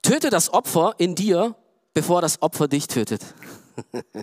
töte 0.00 0.30
das 0.30 0.50
Opfer 0.50 0.94
in 0.96 1.14
dir, 1.14 1.54
bevor 1.92 2.22
das 2.22 2.40
Opfer 2.40 2.68
dich 2.68 2.86
tötet. 2.88 3.22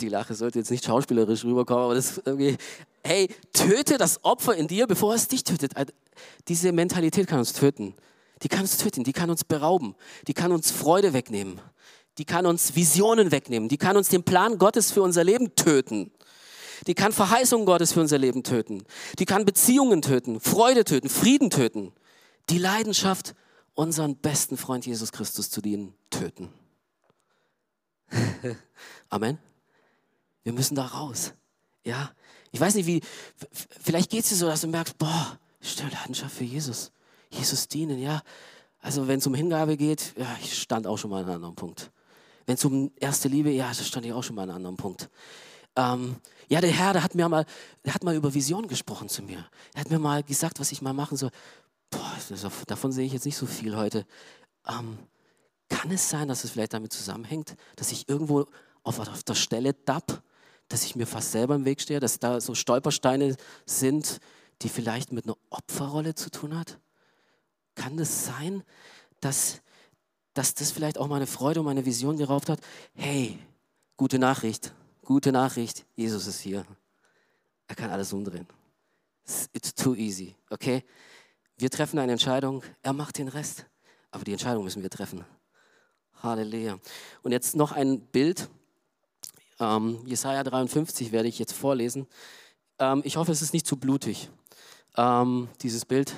Die 0.00 0.08
Lache 0.08 0.34
sollte 0.34 0.60
jetzt 0.60 0.70
nicht 0.70 0.84
schauspielerisch 0.84 1.44
rüberkommen, 1.44 1.84
aber 1.84 1.96
das 1.96 2.18
irgendwie, 2.24 2.56
hey, 3.04 3.28
töte 3.52 3.98
das 3.98 4.24
Opfer 4.24 4.54
in 4.54 4.68
dir, 4.68 4.86
bevor 4.86 5.14
es 5.14 5.28
dich 5.28 5.44
tötet. 5.44 5.76
Also, 5.76 5.92
diese 6.48 6.72
Mentalität 6.72 7.26
kann 7.26 7.38
uns 7.38 7.52
töten. 7.52 7.94
Die 8.42 8.48
kann 8.48 8.60
uns 8.60 8.76
töten, 8.78 9.04
die 9.04 9.12
kann 9.12 9.30
uns 9.30 9.44
berauben, 9.44 9.94
die 10.26 10.32
kann 10.32 10.50
uns 10.52 10.70
Freude 10.70 11.12
wegnehmen 11.12 11.60
die 12.20 12.26
kann 12.26 12.44
uns 12.44 12.74
Visionen 12.74 13.32
wegnehmen, 13.32 13.70
die 13.70 13.78
kann 13.78 13.96
uns 13.96 14.10
den 14.10 14.22
Plan 14.22 14.58
Gottes 14.58 14.92
für 14.92 15.02
unser 15.02 15.24
Leben 15.24 15.54
töten. 15.56 16.12
Die 16.86 16.94
kann 16.94 17.12
Verheißungen 17.12 17.64
Gottes 17.64 17.94
für 17.94 18.00
unser 18.00 18.18
Leben 18.18 18.42
töten. 18.42 18.84
Die 19.18 19.24
kann 19.24 19.46
Beziehungen 19.46 20.02
töten, 20.02 20.38
Freude 20.38 20.84
töten, 20.84 21.08
Frieden 21.08 21.48
töten. 21.48 21.92
Die 22.50 22.58
Leidenschaft, 22.58 23.34
unseren 23.74 24.16
besten 24.16 24.58
Freund 24.58 24.84
Jesus 24.84 25.12
Christus 25.12 25.48
zu 25.48 25.62
dienen, 25.62 25.94
töten. 26.10 26.52
Amen. 29.08 29.38
Wir 30.42 30.52
müssen 30.52 30.74
da 30.74 30.84
raus. 30.86 31.32
Ja, 31.84 32.10
ich 32.52 32.60
weiß 32.60 32.74
nicht, 32.74 32.86
wie, 32.86 33.00
vielleicht 33.80 34.10
geht 34.10 34.24
es 34.24 34.30
dir 34.30 34.36
so, 34.36 34.46
dass 34.46 34.62
du 34.62 34.68
merkst, 34.68 34.98
boah, 34.98 35.38
stille 35.60 35.90
Leidenschaft 35.90 36.34
für 36.34 36.44
Jesus. 36.44 36.92
Jesus 37.30 37.68
dienen, 37.68 37.98
ja. 37.98 38.22
Also 38.80 39.06
wenn 39.06 39.18
es 39.18 39.26
um 39.26 39.34
Hingabe 39.34 39.76
geht, 39.76 40.14
ja, 40.16 40.36
ich 40.42 40.60
stand 40.60 40.86
auch 40.86 40.96
schon 40.96 41.10
mal 41.10 41.18
an 41.18 41.24
einem 41.24 41.34
anderen 41.36 41.54
Punkt. 41.54 41.90
Wenn 42.46 42.54
es 42.54 42.64
um 42.64 42.90
erste 42.96 43.28
Liebe, 43.28 43.50
ja, 43.50 43.68
das 43.68 43.86
stand 43.86 44.06
ich 44.06 44.12
auch 44.12 44.24
schon 44.24 44.36
mal 44.36 44.42
an 44.42 44.50
einem 44.50 44.56
anderen 44.56 44.76
Punkt. 44.76 45.10
Ähm, 45.76 46.16
ja, 46.48 46.60
der 46.60 46.70
Herr, 46.70 46.92
der 46.92 47.04
hat 47.04 47.14
mir 47.14 47.28
mal, 47.28 47.46
der 47.84 47.94
hat 47.94 48.02
mal 48.02 48.16
über 48.16 48.34
Vision 48.34 48.66
gesprochen 48.66 49.08
zu 49.08 49.22
mir. 49.22 49.46
Er 49.74 49.82
hat 49.82 49.90
mir 49.90 49.98
mal 49.98 50.22
gesagt, 50.22 50.58
was 50.58 50.72
ich 50.72 50.82
mal 50.82 50.92
machen 50.92 51.16
soll. 51.16 51.30
Boah, 51.90 52.16
davon 52.66 52.90
sehe 52.90 53.06
ich 53.06 53.12
jetzt 53.12 53.26
nicht 53.26 53.36
so 53.36 53.46
viel 53.46 53.76
heute. 53.76 54.06
Ähm, 54.66 54.98
kann 55.68 55.90
es 55.90 56.08
sein, 56.08 56.28
dass 56.28 56.44
es 56.44 56.50
vielleicht 56.50 56.74
damit 56.74 56.92
zusammenhängt, 56.92 57.54
dass 57.76 57.92
ich 57.92 58.08
irgendwo 58.08 58.46
auf, 58.82 58.98
auf 58.98 59.22
der 59.22 59.34
Stelle 59.34 59.84
tapp, 59.84 60.22
dass 60.70 60.84
ich 60.84 60.96
mir 60.96 61.06
fast 61.06 61.32
selber 61.32 61.54
im 61.54 61.66
Weg 61.66 61.82
stehe, 61.82 62.00
dass 62.00 62.18
da 62.18 62.40
so 62.40 62.54
Stolpersteine 62.54 63.36
sind, 63.66 64.20
die 64.62 64.70
vielleicht 64.70 65.12
mit 65.12 65.26
einer 65.26 65.36
Opferrolle 65.50 66.14
zu 66.14 66.30
tun 66.30 66.58
hat? 66.58 66.78
Kann 67.74 67.98
es 67.98 68.24
sein, 68.24 68.62
dass 69.20 69.60
dass 70.34 70.54
das 70.54 70.70
vielleicht 70.70 70.98
auch 70.98 71.08
meine 71.08 71.26
Freude 71.26 71.60
und 71.60 71.66
meine 71.66 71.84
Vision 71.84 72.16
geraubt 72.16 72.48
hat. 72.48 72.60
Hey, 72.94 73.38
gute 73.96 74.18
Nachricht, 74.18 74.72
gute 75.04 75.32
Nachricht, 75.32 75.84
Jesus 75.96 76.26
ist 76.26 76.40
hier. 76.40 76.64
Er 77.66 77.74
kann 77.74 77.90
alles 77.90 78.12
umdrehen. 78.12 78.46
It's 79.52 79.74
too 79.74 79.94
easy, 79.94 80.34
okay? 80.50 80.84
Wir 81.56 81.70
treffen 81.70 81.98
eine 81.98 82.12
Entscheidung, 82.12 82.62
er 82.82 82.92
macht 82.92 83.18
den 83.18 83.28
Rest. 83.28 83.66
Aber 84.10 84.24
die 84.24 84.32
Entscheidung 84.32 84.64
müssen 84.64 84.82
wir 84.82 84.90
treffen. 84.90 85.24
Halleluja. 86.22 86.78
Und 87.22 87.32
jetzt 87.32 87.54
noch 87.54 87.72
ein 87.72 88.00
Bild. 88.00 88.48
Ähm, 89.60 90.00
Jesaja 90.06 90.42
53 90.42 91.12
werde 91.12 91.28
ich 91.28 91.38
jetzt 91.38 91.52
vorlesen. 91.52 92.06
Ähm, 92.78 93.02
ich 93.04 93.16
hoffe, 93.16 93.30
es 93.30 93.42
ist 93.42 93.52
nicht 93.52 93.66
zu 93.66 93.76
blutig, 93.76 94.30
ähm, 94.96 95.48
dieses 95.60 95.84
Bild. 95.84 96.14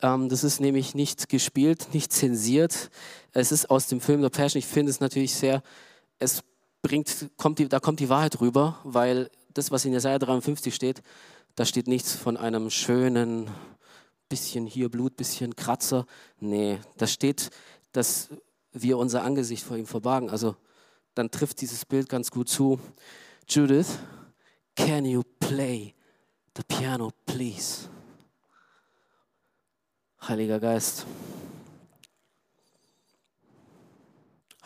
Ähm, 0.00 0.28
das 0.28 0.44
ist 0.44 0.60
nämlich 0.60 0.94
nicht 0.94 1.28
gespielt, 1.28 1.88
nicht 1.92 2.12
zensiert. 2.12 2.90
Es 3.32 3.52
ist 3.52 3.68
aus 3.68 3.88
dem 3.88 4.00
Film 4.00 4.22
The 4.22 4.30
Passion. 4.30 4.60
Ich 4.60 4.66
finde 4.66 4.90
es 4.90 5.00
natürlich 5.00 5.34
sehr, 5.34 5.62
es 6.20 6.42
bringt, 6.82 7.30
kommt 7.36 7.58
die, 7.58 7.68
da 7.68 7.80
kommt 7.80 8.00
die 8.00 8.08
Wahrheit 8.08 8.40
rüber, 8.40 8.78
weil 8.84 9.28
das, 9.52 9.72
was 9.72 9.84
in 9.84 9.92
Jesaja 9.92 10.18
53 10.18 10.72
steht, 10.74 11.02
da 11.56 11.64
steht 11.64 11.88
nichts 11.88 12.14
von 12.14 12.36
einem 12.36 12.70
schönen, 12.70 13.50
bisschen 14.28 14.66
hier 14.66 14.88
Blut, 14.88 15.16
bisschen 15.16 15.56
Kratzer. 15.56 16.06
Nee, 16.38 16.78
da 16.96 17.08
steht, 17.08 17.50
dass 17.90 18.28
wir 18.72 18.98
unser 18.98 19.24
Angesicht 19.24 19.64
vor 19.64 19.76
ihm 19.76 19.86
verbargen. 19.86 20.30
Also 20.30 20.54
dann 21.18 21.32
trifft 21.32 21.60
dieses 21.60 21.84
Bild 21.84 22.08
ganz 22.08 22.30
gut 22.30 22.48
zu. 22.48 22.78
Judith, 23.48 23.98
can 24.76 25.04
you 25.04 25.24
play 25.40 25.92
the 26.56 26.62
piano, 26.62 27.10
please? 27.26 27.88
Heiliger 30.22 30.60
Geist. 30.60 31.06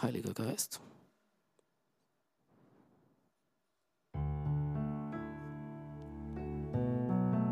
Heiliger 0.02 0.34
Geist. 0.34 0.78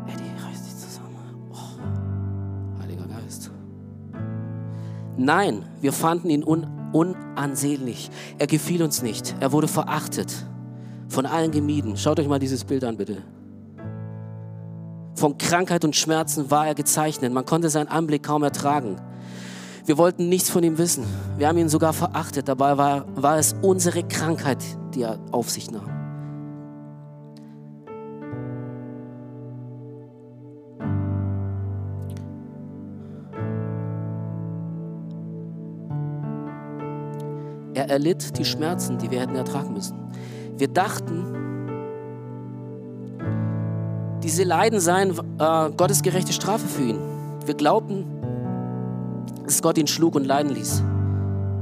Eddie, 0.05 0.43
reiß 0.43 0.63
dich 0.63 0.77
zusammen. 0.77 1.49
Oh. 1.51 2.79
Heiliger 2.79 3.07
Geist. 3.07 3.49
Nein, 5.17 5.67
wir 5.81 5.93
fanden 5.93 6.29
ihn 6.29 6.43
un 6.43 6.80
unansehnlich. 6.91 8.09
Er 8.37 8.47
gefiel 8.47 8.83
uns 8.83 9.01
nicht. 9.01 9.35
Er 9.39 9.51
wurde 9.51 9.67
verachtet. 9.67 10.33
Von 11.07 11.25
allen 11.25 11.51
gemieden. 11.51 11.97
Schaut 11.97 12.19
euch 12.19 12.27
mal 12.27 12.39
dieses 12.39 12.63
Bild 12.63 12.83
an, 12.83 12.97
bitte. 12.97 13.17
Von 15.15 15.37
Krankheit 15.37 15.83
und 15.83 15.95
Schmerzen 15.95 16.49
war 16.49 16.67
er 16.67 16.75
gezeichnet. 16.75 17.33
Man 17.33 17.45
konnte 17.45 17.69
seinen 17.69 17.87
Anblick 17.89 18.23
kaum 18.23 18.43
ertragen. 18.43 18.95
Wir 19.85 19.97
wollten 19.97 20.29
nichts 20.29 20.49
von 20.49 20.63
ihm 20.63 20.77
wissen. 20.77 21.03
Wir 21.37 21.47
haben 21.47 21.57
ihn 21.57 21.69
sogar 21.69 21.93
verachtet. 21.93 22.47
Dabei 22.47 22.77
war, 22.77 23.05
war 23.15 23.37
es 23.37 23.55
unsere 23.61 24.03
Krankheit, 24.03 24.63
die 24.93 25.01
er 25.01 25.19
auf 25.31 25.49
sich 25.49 25.69
nahm. 25.69 25.90
Erlitt 37.91 38.37
die 38.37 38.45
Schmerzen, 38.45 38.97
die 38.97 39.11
wir 39.11 39.19
hätten 39.19 39.35
ertragen 39.35 39.73
müssen. 39.73 39.97
Wir 40.57 40.69
dachten, 40.69 41.25
diese 44.23 44.43
Leiden 44.43 44.79
seien 44.79 45.11
äh, 45.11 45.71
Gottes 45.71 46.01
gerechte 46.01 46.31
Strafe 46.31 46.67
für 46.67 46.83
ihn. 46.83 46.99
Wir 47.45 47.53
glaubten, 47.53 48.05
dass 49.45 49.61
Gott 49.61 49.77
ihn 49.77 49.87
schlug 49.87 50.15
und 50.15 50.25
leiden 50.25 50.53
ließ, 50.53 50.83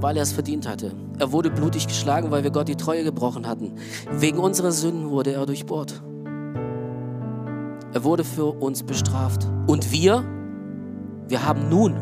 weil 0.01 0.17
er 0.17 0.23
es 0.23 0.31
verdient 0.31 0.67
hatte. 0.67 0.91
Er 1.17 1.31
wurde 1.31 1.49
blutig 1.49 1.87
geschlagen, 1.87 2.29
weil 2.29 2.43
wir 2.43 2.51
Gott 2.51 2.67
die 2.67 2.75
Treue 2.75 3.03
gebrochen 3.03 3.47
hatten. 3.47 3.73
Wegen 4.11 4.37
unserer 4.37 4.71
Sünden 4.71 5.09
wurde 5.09 5.33
er 5.33 5.45
durchbohrt. 5.47 6.01
Er 7.91 8.03
wurde 8.03 8.23
für 8.23 8.45
uns 8.61 8.83
bestraft. 8.83 9.47
Und 9.65 9.91
wir, 9.91 10.23
wir 11.27 11.45
haben 11.45 11.69
nun 11.69 11.95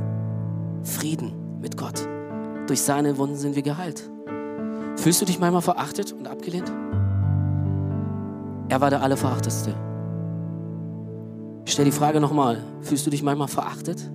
Frieden 0.84 1.60
mit 1.62 1.78
Gott. 1.78 2.06
Durch 2.68 2.82
seine 2.82 3.18
Wunden 3.18 3.38
sind 3.38 3.56
wir 3.56 3.64
geheilt. 3.64 4.10
Fühlst 4.98 5.22
du 5.22 5.26
dich 5.26 5.40
manchmal 5.40 5.62
verachtet 5.62 6.12
und 6.12 6.28
abgelehnt? 6.28 6.72
Er 8.70 8.82
war 8.82 8.90
der 8.90 9.02
Allerverachtetste. 9.02 9.74
Ich 11.66 11.74
stelle 11.74 11.86
die 11.86 11.96
Frage 11.96 12.20
nochmal. 12.20 12.64
Fühlst 12.82 13.06
du 13.06 13.12
dich 13.12 13.24
manchmal 13.24 13.48
verachtet, 13.48 14.10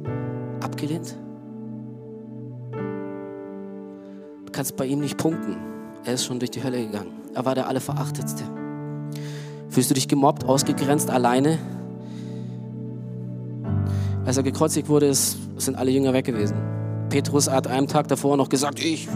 abgelehnt? 0.60 1.16
Du 4.44 4.52
kannst 4.52 4.76
bei 4.76 4.84
ihm 4.84 5.00
nicht 5.00 5.16
punkten. 5.16 5.56
Er 6.04 6.14
ist 6.14 6.24
schon 6.24 6.38
durch 6.40 6.50
die 6.50 6.62
Hölle 6.62 6.84
gegangen. 6.84 7.12
Er 7.32 7.44
war 7.44 7.54
der 7.54 7.68
Allerverachtetste. 7.68 8.42
Fühlst 9.70 9.88
du 9.88 9.94
dich 9.94 10.08
gemobbt, 10.08 10.44
ausgegrenzt, 10.44 11.08
alleine? 11.08 11.58
Als 14.26 14.36
er 14.36 14.42
gekreuzigt 14.42 14.88
wurde, 14.88 15.14
sind 15.14 15.76
alle 15.76 15.90
Jünger 15.90 16.12
weg 16.12 16.26
gewesen. 16.26 16.56
Petrus 17.08 17.48
hat 17.48 17.66
einen 17.66 17.88
Tag 17.88 18.08
davor 18.08 18.36
noch 18.36 18.48
gesagt, 18.48 18.82
ich, 18.84 19.08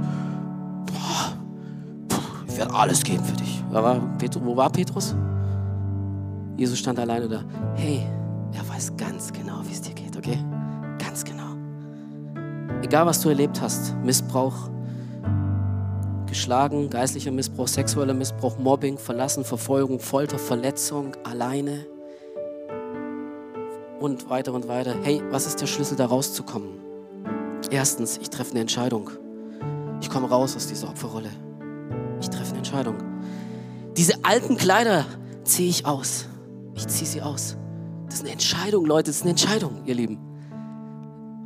alles 2.78 3.02
geben 3.02 3.24
für 3.24 3.36
dich. 3.36 3.62
Wo 3.70 4.56
war 4.56 4.70
Petrus? 4.70 5.14
Jesus 6.56 6.78
stand 6.78 6.98
alleine 6.98 7.28
da. 7.28 7.44
Hey, 7.74 8.06
er 8.52 8.68
weiß 8.68 8.96
ganz 8.96 9.32
genau, 9.32 9.60
wie 9.64 9.72
es 9.72 9.82
dir 9.82 9.94
geht, 9.94 10.16
okay? 10.16 10.38
Ganz 10.98 11.24
genau. 11.24 11.54
Egal, 12.82 13.06
was 13.06 13.20
du 13.20 13.28
erlebt 13.28 13.60
hast, 13.60 13.94
Missbrauch, 14.02 14.70
geschlagen, 16.26 16.88
geistlicher 16.88 17.30
Missbrauch, 17.30 17.68
sexueller 17.68 18.14
Missbrauch, 18.14 18.58
Mobbing, 18.58 18.98
Verlassen, 18.98 19.44
Verfolgung, 19.44 19.98
Folter, 20.00 20.38
Verletzung, 20.38 21.12
alleine 21.24 21.86
und 24.00 24.28
weiter 24.30 24.52
und 24.52 24.68
weiter. 24.68 24.94
Hey, 25.02 25.22
was 25.30 25.46
ist 25.46 25.60
der 25.60 25.66
Schlüssel, 25.66 25.96
da 25.96 26.06
rauszukommen? 26.06 26.78
Erstens, 27.70 28.18
ich 28.18 28.30
treffe 28.30 28.52
eine 28.52 28.60
Entscheidung. 28.60 29.10
Ich 30.00 30.10
komme 30.10 30.28
raus 30.28 30.54
aus 30.56 30.66
dieser 30.66 30.88
Opferrolle. 30.88 31.30
Entscheidung. 32.66 32.96
Diese 33.96 34.24
alten 34.24 34.56
Kleider 34.56 35.06
ziehe 35.44 35.68
ich 35.68 35.86
aus. 35.86 36.26
Ich 36.74 36.86
ziehe 36.88 37.08
sie 37.08 37.22
aus. 37.22 37.56
Das 38.06 38.16
ist 38.16 38.22
eine 38.22 38.32
Entscheidung, 38.32 38.84
Leute. 38.84 39.10
Das 39.10 39.16
ist 39.16 39.22
eine 39.22 39.30
Entscheidung, 39.30 39.82
ihr 39.86 39.94
Lieben. 39.94 40.18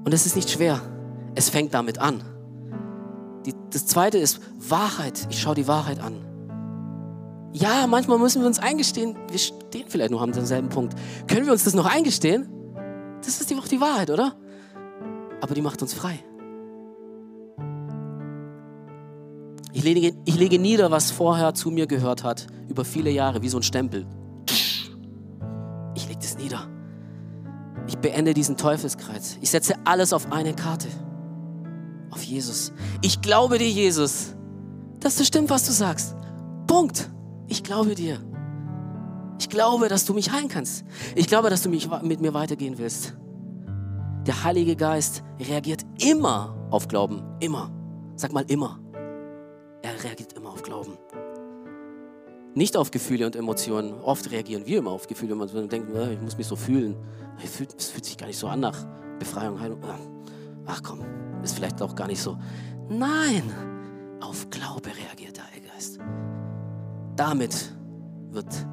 Und 0.05 0.13
es 0.15 0.27
ist 0.27 0.35
nicht 0.35 0.51
schwer. 0.51 0.81
Es 1.35 1.51
fängt 1.51 1.75
damit 1.75 1.99
an. 1.99 2.23
Die, 3.45 3.55
das 3.71 3.87
zweite 3.87 4.19
ist 4.19 4.41
Wahrheit. 4.59 5.27
Ich 5.31 5.41
schaue 5.41 5.55
die 5.55 5.69
Wahrheit 5.69 6.01
an. 6.01 6.27
Ja, 7.53 7.87
manchmal 7.87 8.19
müssen 8.19 8.41
wir 8.43 8.47
uns 8.47 8.59
eingestehen, 8.59 9.17
wir 9.29 9.39
stehen 9.39 9.87
vielleicht 9.89 10.13
noch 10.13 10.23
am 10.23 10.33
selben 10.33 10.69
Punkt. 10.69 10.95
Können 11.27 11.47
wir 11.47 11.53
uns 11.53 11.65
das 11.65 11.75
noch 11.75 11.87
eingestehen? 11.87 12.49
Das 13.25 13.41
ist 13.41 13.51
doch 13.51 13.67
die 13.67 13.81
Wahrheit, 13.81 14.11
oder? 14.11 14.37
Aber 15.41 15.55
die 15.55 15.61
macht 15.61 15.83
uns 15.83 15.93
frei. 15.93 16.21
Ich 19.73 19.83
lege, 19.85 20.15
ich 20.25 20.37
lege 20.37 20.59
nieder, 20.59 20.91
was 20.91 21.11
vorher 21.11 21.55
zu 21.55 21.71
mir 21.71 21.87
gehört 21.87 22.25
hat, 22.25 22.47
über 22.69 22.85
viele 22.85 23.11
Jahre, 23.11 23.43
wie 23.43 23.49
so 23.49 23.59
ein 23.59 23.63
Stempel. 23.63 24.07
Ich 25.95 26.09
lege 26.09 26.21
das 26.21 26.37
nieder. 26.37 26.69
Ich 27.87 27.99
beende 27.99 28.35
diesen 28.35 28.57
Teufelskreis. 28.57 29.39
Ich 29.41 29.51
setze 29.51 29.75
alles 29.85 30.13
auf 30.13 30.33
eine 30.33 30.55
Karte. 30.55 30.89
Auf 32.11 32.23
Jesus. 32.23 32.73
Ich 33.03 33.21
glaube 33.21 33.59
dir, 33.59 33.69
Jesus, 33.69 34.35
dass 34.99 35.17
das 35.17 35.27
stimmt, 35.27 35.51
was 35.51 35.67
du 35.67 35.73
sagst. 35.73 36.17
Punkt 36.67 37.11
ich 37.51 37.65
glaube 37.65 37.97
dir. 37.97 38.19
Ich 39.41 39.49
glaube, 39.49 39.89
dass 39.89 40.05
du 40.05 40.15
mich 40.15 40.31
heilen 40.31 40.49
kannst. 40.49 40.85
Ich 41.17 41.27
glaube, 41.27 41.51
dass 41.51 41.63
du 41.63 41.69
mich 41.69 41.89
mit 42.03 42.21
mir 42.21 42.33
weitergehen 42.33 42.79
willst. 42.79 43.15
Der 44.27 44.45
Heilige 44.45 44.77
Geist 44.77 45.25
reagiert 45.41 45.85
immer 45.99 46.55
auf 46.71 46.87
Glauben. 46.87 47.23
Immer. 47.41 47.73
Sag 48.15 48.33
mal 48.33 48.45
immer. 48.47 48.79
Er 50.01 50.05
reagiert 50.05 50.33
immer 50.33 50.51
auf 50.51 50.63
Glauben. 50.63 50.97
Nicht 52.55 52.77
auf 52.77 52.91
Gefühle 52.91 53.27
und 53.27 53.37
Emotionen. 53.37 53.93
Oft 54.01 54.31
reagieren 54.31 54.67
wir 54.67 54.79
immer 54.79 54.91
auf 54.91 55.07
Gefühle 55.07 55.35
und 55.35 55.71
denken, 55.71 55.95
äh, 55.95 56.15
ich 56.15 56.21
muss 56.21 56.37
mich 56.39 56.47
so 56.47 56.57
fühlen. 56.57 56.97
Es 57.43 57.57
fühlt, 57.57 57.81
fühlt 57.81 58.05
sich 58.05 58.17
gar 58.17 58.27
nicht 58.27 58.39
so 58.39 58.49
an 58.49 58.61
nach 58.61 58.87
Befreiung, 59.19 59.61
Heilung. 59.61 59.81
Ach 60.67 60.83
komm, 60.83 61.01
ist 61.43 61.55
vielleicht 61.55 61.81
auch 61.83 61.95
gar 61.95 62.07
nicht 62.07 62.21
so. 62.21 62.39
Nein, 62.89 63.43
auf 64.21 64.49
Glaube 64.51 64.89
reagiert 64.89 65.37
der 65.37 65.47
Heilige 65.47 65.69
Geist. 65.69 65.99
Damit 67.17 67.75
wird 68.31 68.67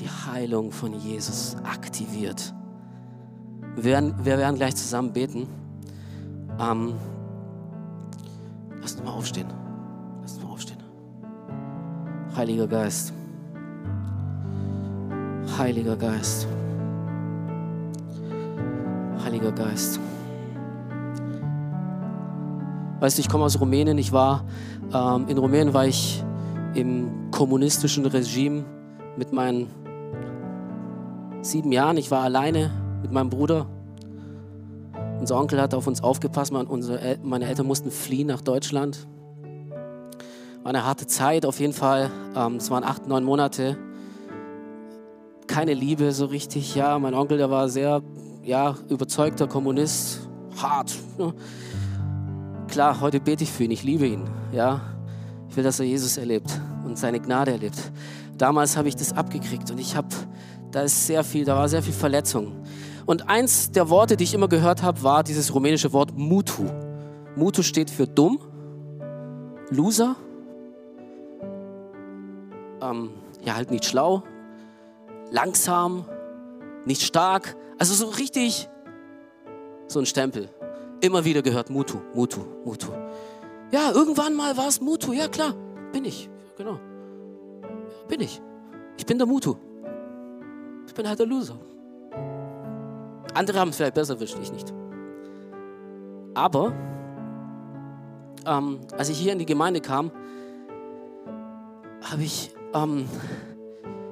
die 0.00 0.08
Heilung 0.08 0.72
von 0.72 0.94
Jesus 0.94 1.56
aktiviert. 1.64 2.54
Wir 3.76 3.84
werden, 3.84 4.14
wir 4.24 4.38
werden 4.38 4.56
gleich 4.56 4.74
zusammen 4.74 5.12
beten. 5.12 5.46
Ähm, 6.58 6.94
lass 8.80 8.94
uns 8.94 9.04
mal 9.04 9.12
aufstehen. 9.12 9.63
Heiliger 12.36 12.66
Geist. 12.66 13.12
Heiliger 15.56 15.96
Geist. 15.96 16.48
Heiliger 19.24 19.52
Geist. 19.52 20.00
Weißt 22.98 23.18
du, 23.18 23.20
ich 23.20 23.28
komme 23.28 23.44
aus 23.44 23.60
Rumänien. 23.60 23.98
Ich 23.98 24.12
war 24.12 24.44
ähm, 24.92 25.26
in 25.28 25.38
Rumänien 25.38 25.74
war 25.74 25.86
ich 25.86 26.24
im 26.74 27.30
kommunistischen 27.30 28.06
Regime 28.06 28.64
mit 29.16 29.32
meinen 29.32 29.68
sieben 31.42 31.70
Jahren. 31.72 31.96
Ich 31.96 32.10
war 32.10 32.22
alleine 32.22 32.70
mit 33.02 33.12
meinem 33.12 33.30
Bruder. 33.30 33.66
Unser 35.20 35.38
Onkel 35.38 35.60
hat 35.60 35.72
auf 35.74 35.86
uns 35.86 36.02
aufgepasst. 36.02 36.52
meine 36.52 37.46
Eltern 37.46 37.66
mussten 37.66 37.90
fliehen 37.90 38.26
nach 38.26 38.40
Deutschland. 38.40 39.06
War 40.64 40.70
eine 40.70 40.82
harte 40.86 41.06
Zeit 41.06 41.44
auf 41.44 41.60
jeden 41.60 41.74
Fall. 41.74 42.10
Ähm, 42.34 42.56
es 42.56 42.70
waren 42.70 42.84
acht, 42.84 43.06
neun 43.06 43.22
Monate. 43.22 43.76
Keine 45.46 45.74
Liebe 45.74 46.10
so 46.10 46.24
richtig. 46.24 46.74
Ja, 46.74 46.98
mein 46.98 47.12
Onkel, 47.12 47.36
der 47.36 47.50
war 47.50 47.68
sehr 47.68 48.00
ja, 48.42 48.74
überzeugter 48.88 49.46
Kommunist. 49.46 50.26
Hart. 50.56 50.94
Ne? 51.18 51.34
Klar, 52.68 52.98
heute 53.02 53.20
bete 53.20 53.44
ich 53.44 53.52
für 53.52 53.64
ihn. 53.64 53.72
Ich 53.72 53.82
liebe 53.82 54.06
ihn. 54.06 54.24
Ja, 54.52 54.80
ich 55.50 55.54
will, 55.54 55.64
dass 55.64 55.80
er 55.80 55.84
Jesus 55.84 56.16
erlebt 56.16 56.50
und 56.86 56.98
seine 56.98 57.20
Gnade 57.20 57.50
erlebt. 57.50 57.92
Damals 58.38 58.78
habe 58.78 58.88
ich 58.88 58.96
das 58.96 59.12
abgekriegt 59.12 59.70
und 59.70 59.78
ich 59.78 59.94
habe, 59.94 60.08
da 60.70 60.80
ist 60.80 61.06
sehr 61.06 61.24
viel, 61.24 61.44
da 61.44 61.58
war 61.58 61.68
sehr 61.68 61.82
viel 61.82 61.92
Verletzung. 61.92 62.64
Und 63.04 63.28
eins 63.28 63.70
der 63.70 63.90
Worte, 63.90 64.16
die 64.16 64.24
ich 64.24 64.32
immer 64.32 64.48
gehört 64.48 64.82
habe, 64.82 65.02
war 65.02 65.24
dieses 65.24 65.54
rumänische 65.54 65.92
Wort 65.92 66.16
Mutu. 66.16 66.64
Mutu 67.36 67.62
steht 67.62 67.90
für 67.90 68.06
dumm, 68.06 68.38
Loser, 69.68 70.16
ähm, 72.84 73.10
ja 73.42 73.54
halt 73.54 73.70
nicht 73.70 73.84
schlau, 73.84 74.22
langsam, 75.30 76.04
nicht 76.84 77.02
stark. 77.02 77.56
Also 77.78 77.94
so 77.94 78.06
richtig 78.06 78.68
so 79.88 79.98
ein 79.98 80.06
Stempel. 80.06 80.48
Immer 81.00 81.24
wieder 81.24 81.42
gehört 81.42 81.70
Mutu, 81.70 81.98
Mutu, 82.14 82.40
Mutu. 82.64 82.88
Ja, 83.70 83.90
irgendwann 83.92 84.34
mal 84.34 84.56
war 84.56 84.68
es 84.68 84.80
Mutu. 84.80 85.12
Ja, 85.12 85.28
klar, 85.28 85.54
bin 85.92 86.04
ich. 86.04 86.30
Genau. 86.56 86.78
Bin 88.08 88.20
ich. 88.20 88.40
Ich 88.96 89.06
bin 89.06 89.18
der 89.18 89.26
Mutu. 89.26 89.56
Ich 90.86 90.94
bin 90.94 91.08
halt 91.08 91.18
der 91.18 91.26
Loser. 91.26 91.58
Andere 93.34 93.58
haben 93.58 93.70
es 93.70 93.76
vielleicht 93.76 93.94
besser 93.94 94.14
erwischt, 94.14 94.38
ich 94.40 94.52
nicht. 94.52 94.72
Aber 96.34 96.72
ähm, 98.46 98.80
als 98.96 99.08
ich 99.08 99.18
hier 99.18 99.32
in 99.32 99.38
die 99.38 99.46
Gemeinde 99.46 99.80
kam, 99.80 100.12
habe 102.02 102.22
ich, 102.22 102.53
ähm, 102.74 103.08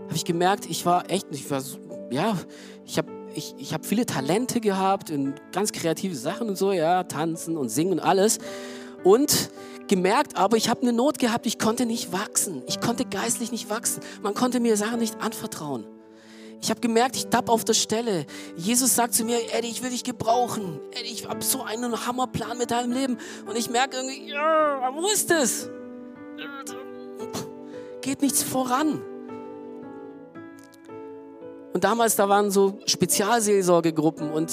hab 0.09 0.15
ich 0.15 0.25
gemerkt, 0.25 0.67
ich 0.67 0.87
war 0.87 1.11
echt, 1.11 1.27
ich 1.31 1.51
war, 1.51 1.63
ja, 2.11 2.37
ich 2.85 2.99
habe 2.99 3.09
ich, 3.35 3.55
ich 3.59 3.73
hab 3.73 3.87
viele 3.87 4.05
Talente 4.07 4.61
gehabt 4.61 5.11
in 5.11 5.35
ganz 5.53 5.73
kreative 5.73 6.15
Sachen 6.15 6.49
und 6.49 6.57
so, 6.57 6.73
ja, 6.73 7.05
tanzen 7.05 7.57
und 7.57 7.71
singen 7.71 7.93
und 7.93 8.01
alles. 8.01 8.39
Und 9.05 9.51
gemerkt, 9.89 10.37
aber 10.37 10.57
ich 10.57 10.69
habe 10.69 10.83
eine 10.83 10.93
Not 10.93 11.19
gehabt, 11.19 11.47
ich 11.47 11.59
konnte 11.59 11.87
nicht 11.87 12.13
wachsen. 12.13 12.63
Ich 12.67 12.81
konnte 12.81 13.05
geistlich 13.05 13.51
nicht 13.51 13.71
wachsen. 13.71 14.03
Man 14.23 14.35
konnte 14.35 14.61
mir 14.61 14.77
Sachen 14.77 15.01
nicht 15.01 15.21
anvertrauen. 15.21 15.87
Ich 16.61 16.71
habe 16.71 16.81
gemerkt, 16.81 17.17
ich 17.17 17.27
tapp 17.27 17.49
auf 17.49 17.65
der 17.65 17.75
Stelle. 17.75 18.25
Jesus 18.57 18.95
sagt 18.95 19.15
zu 19.15 19.25
mir, 19.25 19.39
Eddie, 19.53 19.69
ich 19.69 19.83
will 19.83 19.91
dich 19.91 20.05
gebrauchen. 20.05 20.79
Eddie, 20.93 21.13
ich 21.13 21.29
habe 21.29 21.43
so 21.43 21.63
einen 21.63 22.07
Hammerplan 22.07 22.57
mit 22.57 22.71
deinem 22.71 22.93
Leben. 22.93 23.19
Und 23.47 23.57
ich 23.59 23.69
merke 23.69 23.97
irgendwie, 23.97 24.31
ja, 24.31 24.93
wo 24.95 25.09
ist 25.09 25.31
es? 25.33 25.69
Geht 28.03 28.21
nichts 28.21 28.43
voran. 28.43 29.01
Und 31.73 31.85
damals, 31.85 32.17
da 32.17 32.29
waren 32.29 32.51
so 32.51 32.79
Spezialseelsorgegruppen 32.85 34.31
und 34.31 34.53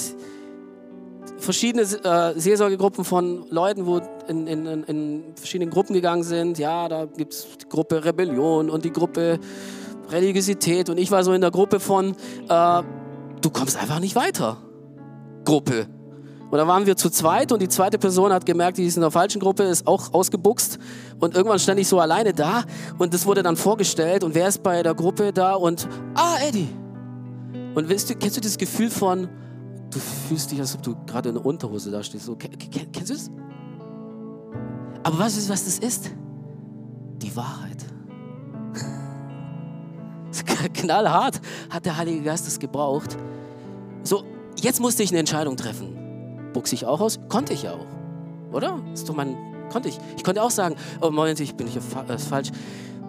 verschiedene 1.36 1.82
äh, 1.82 2.38
Seelsorgegruppen 2.38 3.04
von 3.04 3.46
Leuten, 3.50 3.86
wo 3.86 4.00
in, 4.28 4.46
in, 4.46 4.66
in 4.84 5.24
verschiedenen 5.34 5.70
Gruppen 5.70 5.94
gegangen 5.94 6.22
sind. 6.22 6.58
Ja, 6.58 6.88
da 6.88 7.06
gibt 7.06 7.34
es 7.34 7.46
die 7.60 7.68
Gruppe 7.68 8.04
Rebellion 8.04 8.70
und 8.70 8.84
die 8.84 8.92
Gruppe 8.92 9.38
Religiosität. 10.10 10.88
Und 10.88 10.98
ich 10.98 11.10
war 11.10 11.24
so 11.24 11.32
in 11.32 11.40
der 11.40 11.50
Gruppe 11.50 11.80
von, 11.80 12.14
äh, 12.48 12.82
du 13.40 13.50
kommst 13.52 13.76
einfach 13.76 14.00
nicht 14.00 14.16
weiter. 14.16 14.58
Gruppe. 15.44 15.88
Und 16.50 16.58
da 16.58 16.66
waren 16.66 16.84
wir 16.84 16.96
zu 16.96 17.10
zweit 17.10 17.52
und 17.52 17.62
die 17.62 17.68
zweite 17.68 17.96
Person 17.96 18.32
hat 18.32 18.44
gemerkt, 18.44 18.78
die 18.78 18.84
ist 18.84 18.96
in 18.96 19.02
der 19.02 19.12
falschen 19.12 19.40
Gruppe, 19.40 19.62
ist 19.62 19.86
auch 19.86 20.12
ausgebuchst. 20.12 20.78
Und 21.20 21.36
irgendwann 21.36 21.60
stand 21.60 21.78
ich 21.78 21.86
so 21.86 22.00
alleine 22.00 22.34
da 22.34 22.64
und 22.98 23.14
das 23.14 23.24
wurde 23.24 23.42
dann 23.42 23.56
vorgestellt 23.56 24.24
und 24.24 24.34
wer 24.34 24.48
ist 24.48 24.62
bei 24.62 24.82
der 24.82 24.94
Gruppe 24.94 25.32
da 25.32 25.54
und, 25.54 25.88
ah, 26.14 26.36
Eddie. 26.46 26.68
Und 27.74 27.88
du, 27.88 28.14
kennst 28.16 28.36
du 28.36 28.40
das 28.40 28.58
Gefühl 28.58 28.90
von, 28.90 29.28
du 29.92 29.98
fühlst 30.00 30.50
dich, 30.50 30.58
als 30.58 30.74
ob 30.74 30.82
du 30.82 30.96
gerade 31.06 31.28
in 31.28 31.36
der 31.36 31.46
Unterhose 31.46 31.92
da 31.92 32.02
stehst? 32.02 32.24
So, 32.24 32.34
kennst 32.34 33.10
du 33.10 33.14
das? 33.14 33.30
Aber 35.04 35.18
weißt 35.20 35.36
du, 35.46 35.52
was 35.52 35.64
das 35.64 35.78
ist? 35.78 36.10
Die 37.22 37.34
Wahrheit. 37.36 37.84
Knallhart 40.74 41.40
hat 41.70 41.86
der 41.86 41.96
Heilige 41.96 42.22
Geist 42.22 42.46
das 42.46 42.58
gebraucht. 42.58 43.16
So, 44.02 44.24
jetzt 44.60 44.80
musste 44.80 45.04
ich 45.04 45.10
eine 45.10 45.20
Entscheidung 45.20 45.56
treffen. 45.56 45.99
Buchse 46.52 46.74
ich 46.74 46.86
auch 46.86 47.00
aus? 47.00 47.20
Konnte 47.28 47.52
ich 47.52 47.62
ja 47.62 47.72
auch. 47.72 47.86
Oder? 48.52 48.80
ist 48.92 49.08
doch 49.08 49.14
mein, 49.14 49.36
konnte 49.72 49.88
ich. 49.88 49.98
Ich 50.16 50.24
konnte 50.24 50.42
auch 50.42 50.50
sagen, 50.50 50.76
oh 51.00 51.10
Moment, 51.10 51.40
ich 51.40 51.54
bin 51.54 51.66
hier 51.66 51.82
äh, 52.08 52.18
falsch. 52.18 52.50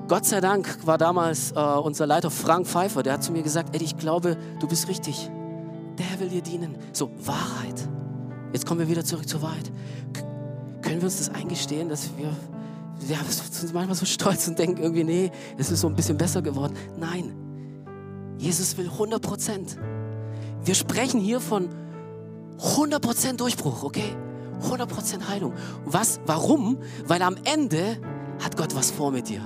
Gott 0.07 0.25
sei 0.25 0.41
Dank 0.41 0.85
war 0.85 0.97
damals 0.97 1.51
äh, 1.51 1.59
unser 1.59 2.05
Leiter 2.05 2.29
Frank 2.29 2.67
Pfeiffer, 2.67 3.01
der 3.01 3.13
hat 3.13 3.23
zu 3.23 3.31
mir 3.31 3.43
gesagt, 3.43 3.75
Eddie, 3.75 3.85
ich 3.85 3.97
glaube, 3.97 4.37
du 4.59 4.67
bist 4.67 4.87
richtig. 4.87 5.29
Der 5.97 6.19
will 6.19 6.29
dir 6.29 6.41
dienen. 6.41 6.75
So, 6.93 7.11
Wahrheit. 7.23 7.87
Jetzt 8.53 8.65
kommen 8.65 8.81
wir 8.81 8.89
wieder 8.89 9.05
zurück 9.05 9.27
zur 9.27 9.41
Wahrheit. 9.41 9.71
K 10.13 10.23
können 10.81 10.97
wir 10.97 11.05
uns 11.05 11.17
das 11.17 11.29
eingestehen, 11.29 11.89
dass 11.89 12.09
wir 12.17 12.31
ja, 13.07 13.17
wir 13.25 13.31
sind 13.31 13.73
manchmal 13.73 13.95
so 13.95 14.05
stolz 14.05 14.47
und 14.47 14.59
denken 14.59 14.81
irgendwie, 14.81 15.03
nee, 15.03 15.31
es 15.57 15.71
ist 15.71 15.81
so 15.81 15.87
ein 15.87 15.95
bisschen 15.95 16.17
besser 16.17 16.41
geworden. 16.41 16.75
Nein, 16.99 17.33
Jesus 18.37 18.77
will 18.77 18.87
100 18.87 19.21
Prozent. 19.21 19.77
Wir 20.63 20.75
sprechen 20.75 21.19
hier 21.19 21.39
von 21.39 21.69
100 22.61 23.01
Prozent 23.01 23.41
Durchbruch, 23.41 23.83
okay? 23.83 24.15
100 24.63 24.87
Prozent 24.87 25.27
Heilung. 25.27 25.53
Was? 25.85 26.19
Warum? 26.25 26.77
Weil 27.05 27.21
am 27.23 27.35
Ende 27.43 27.99
hat 28.39 28.55
Gott 28.57 28.75
was 28.75 28.91
vor 28.91 29.11
mit 29.11 29.29
dir. 29.29 29.41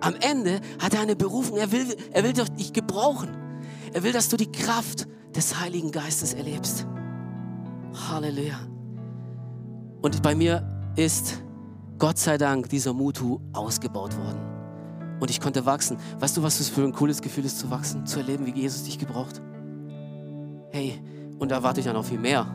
Am 0.00 0.14
Ende 0.14 0.60
hat 0.78 0.94
er 0.94 1.00
eine 1.00 1.16
Berufung. 1.16 1.56
Er 1.56 1.72
will, 1.72 1.96
er 2.12 2.24
will 2.24 2.32
dich 2.32 2.72
gebrauchen. 2.72 3.30
Er 3.92 4.02
will, 4.02 4.12
dass 4.12 4.28
du 4.28 4.36
die 4.36 4.50
Kraft 4.50 5.06
des 5.34 5.60
Heiligen 5.60 5.90
Geistes 5.90 6.34
erlebst. 6.34 6.86
Halleluja. 8.08 8.58
Und 10.02 10.22
bei 10.22 10.34
mir 10.34 10.92
ist 10.96 11.42
Gott 11.98 12.18
sei 12.18 12.38
Dank 12.38 12.68
dieser 12.68 12.92
Mutu 12.92 13.40
ausgebaut 13.52 14.16
worden. 14.16 14.40
Und 15.20 15.30
ich 15.30 15.40
konnte 15.40 15.66
wachsen. 15.66 15.98
Weißt 16.18 16.36
du, 16.36 16.42
was 16.42 16.58
das 16.58 16.68
für 16.68 16.82
ein 16.82 16.92
cooles 16.92 17.20
Gefühl 17.20 17.44
ist, 17.44 17.58
zu 17.58 17.70
wachsen, 17.70 18.06
zu 18.06 18.20
erleben, 18.20 18.46
wie 18.46 18.58
Jesus 18.58 18.84
dich 18.84 18.98
gebraucht? 18.98 19.42
Hey, 20.70 21.02
und 21.40 21.50
da 21.50 21.56
erwarte 21.56 21.80
ich 21.80 21.86
dann 21.86 21.96
auch 21.96 22.04
viel 22.04 22.18
mehr. 22.18 22.46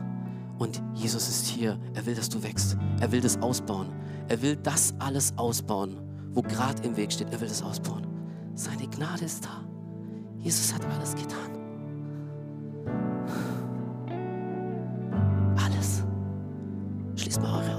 Und 0.58 0.80
Jesus 0.94 1.28
ist 1.28 1.46
hier. 1.46 1.78
Er 1.94 2.06
will, 2.06 2.14
dass 2.14 2.30
du 2.30 2.42
wächst. 2.42 2.78
Er 3.00 3.12
will 3.12 3.20
das 3.20 3.40
ausbauen. 3.42 3.88
Er 4.28 4.40
will 4.40 4.56
das 4.56 4.94
alles 4.98 5.34
ausbauen, 5.36 5.98
wo 6.30 6.40
gerade 6.40 6.82
im 6.84 6.96
Weg 6.96 7.12
steht. 7.12 7.30
Er 7.32 7.40
will 7.40 7.48
das 7.48 7.62
ausbauen. 7.62 8.06
Seine 8.54 8.88
Gnade 8.88 9.24
ist 9.24 9.44
da. 9.44 9.64
Jesus 10.38 10.72
hat 10.72 10.82
alles 10.94 11.14
getan. 11.14 11.50
Alles. 15.62 16.04
Schließt 17.16 17.42
mal 17.42 17.62
eure 17.62 17.75